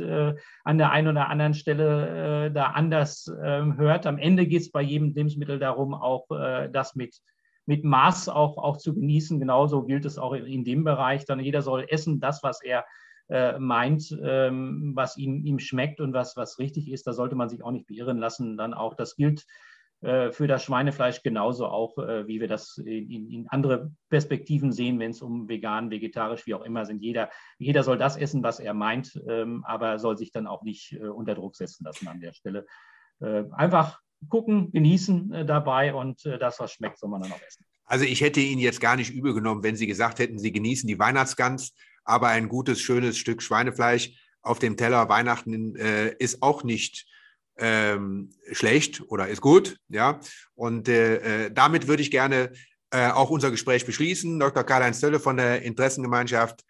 an 0.64 0.78
der 0.78 0.90
einen 0.90 1.08
oder 1.08 1.28
anderen 1.28 1.54
Stelle 1.54 2.50
da 2.52 2.66
anders 2.66 3.32
ähm, 3.42 3.76
hört. 3.76 4.06
Am 4.06 4.18
Ende 4.18 4.46
geht 4.46 4.62
es 4.62 4.70
bei 4.70 4.82
jedem 4.82 5.12
Lebensmittel 5.14 5.58
darum, 5.58 5.94
auch 5.94 6.26
das 6.72 6.94
mit, 6.94 7.20
mit 7.66 7.84
Maß 7.84 8.28
auch, 8.28 8.58
auch 8.58 8.76
zu 8.76 8.94
genießen. 8.94 9.38
Genauso 9.40 9.82
gilt 9.82 10.04
es 10.04 10.18
auch 10.18 10.32
in 10.32 10.64
dem 10.64 10.84
Bereich. 10.84 11.24
Dann 11.24 11.40
jeder 11.40 11.62
soll 11.62 11.86
essen, 11.88 12.20
das, 12.20 12.42
was 12.42 12.62
er 12.62 12.84
meint, 13.58 14.16
ähm, 14.22 14.92
was 14.94 15.16
ihm, 15.16 15.44
ihm 15.44 15.58
schmeckt 15.58 16.00
und 16.00 16.12
was, 16.12 16.36
was 16.36 16.58
richtig 16.58 16.90
ist. 16.90 17.06
Da 17.06 17.12
sollte 17.12 17.36
man 17.36 17.48
sich 17.48 17.62
auch 17.62 17.70
nicht 17.70 17.86
beirren 17.86 18.18
lassen. 18.18 18.56
Dann 18.56 18.74
auch, 18.74 18.94
das 18.94 19.16
gilt 19.16 19.46
für 20.00 20.46
das 20.46 20.64
Schweinefleisch 20.64 21.22
genauso 21.22 21.66
auch, 21.66 21.98
äh, 21.98 22.26
wie 22.26 22.40
wir 22.40 22.48
das 22.48 22.78
in, 22.78 23.30
in 23.30 23.48
andere 23.48 23.92
Perspektiven 24.08 24.72
sehen, 24.72 24.98
wenn 24.98 25.10
es 25.10 25.20
um 25.20 25.48
vegan, 25.48 25.90
vegetarisch, 25.90 26.46
wie 26.46 26.54
auch 26.54 26.64
immer 26.64 26.86
sind. 26.86 27.02
Jeder, 27.02 27.28
jeder 27.58 27.82
soll 27.82 27.98
das 27.98 28.16
essen, 28.16 28.42
was 28.42 28.60
er 28.60 28.72
meint, 28.72 29.20
ähm, 29.28 29.62
aber 29.66 29.98
soll 29.98 30.16
sich 30.16 30.32
dann 30.32 30.46
auch 30.46 30.62
nicht 30.62 30.92
äh, 30.92 31.08
unter 31.08 31.34
Druck 31.34 31.54
setzen 31.56 31.84
lassen 31.84 32.08
an 32.08 32.20
der 32.20 32.32
Stelle. 32.32 32.66
Einfach 33.52 34.00
gucken, 34.30 34.72
genießen 34.72 35.46
dabei 35.46 35.92
und 35.92 36.24
das, 36.24 36.58
was 36.58 36.72
schmeckt, 36.72 36.98
soll 36.98 37.10
man 37.10 37.20
dann 37.20 37.32
auch 37.32 37.42
essen. 37.46 37.66
Also 37.84 38.06
ich 38.06 38.22
hätte 38.22 38.40
Ihnen 38.40 38.62
jetzt 38.62 38.80
gar 38.80 38.96
nicht 38.96 39.12
übel 39.12 39.34
genommen, 39.34 39.62
wenn 39.62 39.76
Sie 39.76 39.86
gesagt 39.86 40.20
hätten, 40.20 40.38
Sie 40.38 40.52
genießen 40.52 40.86
die 40.86 40.98
Weihnachtsgans, 40.98 41.74
aber 42.04 42.28
ein 42.28 42.48
gutes, 42.48 42.80
schönes 42.80 43.18
Stück 43.18 43.42
Schweinefleisch 43.42 44.12
auf 44.40 44.58
dem 44.58 44.78
Teller 44.78 45.08
Weihnachten 45.10 45.76
äh, 45.76 46.14
ist 46.18 46.42
auch 46.42 46.64
nicht 46.64 47.06
ähm, 47.56 48.30
schlecht 48.52 49.02
oder 49.08 49.28
ist 49.28 49.40
gut. 49.40 49.76
Ja? 49.88 50.20
Und 50.54 50.88
äh, 50.88 51.46
äh, 51.46 51.50
damit 51.52 51.88
würde 51.88 52.02
ich 52.02 52.10
gerne 52.10 52.52
äh, 52.90 53.10
auch 53.10 53.30
unser 53.30 53.50
Gespräch 53.50 53.86
beschließen. 53.86 54.38
Dr. 54.38 54.64
Karl-Heinz 54.64 55.00
Dölle 55.00 55.20
von 55.20 55.36
der 55.36 55.62
Interessengemeinschaft 55.62 56.64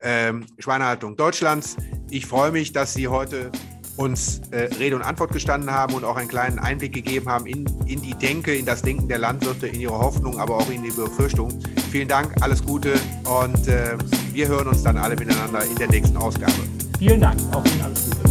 ähm, 0.00 0.46
Schweinehaltung 0.58 1.16
Deutschlands. 1.16 1.76
Ich 2.10 2.26
freue 2.26 2.52
mich, 2.52 2.72
dass 2.72 2.94
Sie 2.94 3.08
heute 3.08 3.50
uns 3.96 4.40
äh, 4.50 4.68
Rede 4.78 4.96
und 4.96 5.02
Antwort 5.02 5.32
gestanden 5.32 5.70
haben 5.70 5.94
und 5.94 6.04
auch 6.04 6.16
einen 6.16 6.28
kleinen 6.28 6.58
Einblick 6.58 6.92
gegeben 6.92 7.28
haben 7.28 7.46
in, 7.46 7.64
in 7.86 8.02
die 8.02 8.14
Denke, 8.14 8.54
in 8.54 8.66
das 8.66 8.82
Denken 8.82 9.08
der 9.08 9.18
Landwirte, 9.18 9.66
in 9.66 9.80
ihre 9.80 9.98
Hoffnung, 9.98 10.38
aber 10.38 10.58
auch 10.58 10.70
in 10.70 10.82
die 10.82 10.90
Befürchtung. 10.90 11.58
Vielen 11.90 12.08
Dank, 12.08 12.34
alles 12.42 12.62
Gute 12.62 12.94
und 13.24 13.68
äh, 13.68 13.96
wir 14.32 14.48
hören 14.48 14.68
uns 14.68 14.82
dann 14.82 14.98
alle 14.98 15.16
miteinander 15.16 15.64
in 15.64 15.76
der 15.76 15.88
nächsten 15.88 16.16
Ausgabe. 16.16 16.52
Vielen 16.98 17.20
Dank, 17.20 17.40
auch 17.54 17.64
Ihnen 17.64 17.82
alles 17.82 18.10
Gute. 18.10 18.25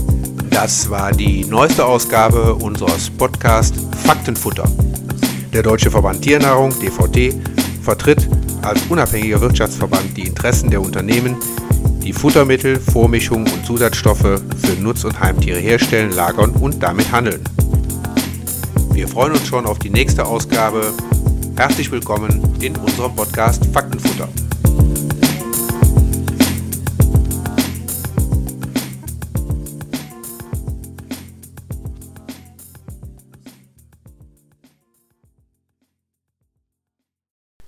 Das 0.56 0.90
war 0.90 1.12
die 1.12 1.44
neueste 1.44 1.84
Ausgabe 1.84 2.56
unseres 2.56 3.10
Podcasts 3.10 3.78
Faktenfutter. 4.06 4.64
Der 5.52 5.62
Deutsche 5.62 5.92
Verband 5.92 6.22
Tiernahrung, 6.22 6.74
DVT, 6.80 7.36
vertritt 7.82 8.26
als 8.62 8.80
unabhängiger 8.88 9.42
Wirtschaftsverband 9.42 10.16
die 10.16 10.28
Interessen 10.28 10.70
der 10.70 10.80
Unternehmen, 10.80 11.36
die 12.02 12.14
Futtermittel, 12.14 12.80
Vormischungen 12.80 13.52
und 13.52 13.66
Zusatzstoffe 13.66 14.22
für 14.22 14.80
Nutz- 14.80 15.04
und 15.04 15.20
Heimtiere 15.20 15.60
herstellen, 15.60 16.14
lagern 16.14 16.52
und 16.52 16.82
damit 16.82 17.12
handeln. 17.12 17.44
Wir 18.94 19.10
freuen 19.10 19.34
uns 19.34 19.46
schon 19.46 19.66
auf 19.66 19.80
die 19.80 19.90
nächste 19.90 20.26
Ausgabe. 20.26 20.94
Herzlich 21.58 21.92
willkommen 21.92 22.42
in 22.62 22.78
unserem 22.78 23.14
Podcast 23.14 23.66
Faktenfutter. 23.74 24.30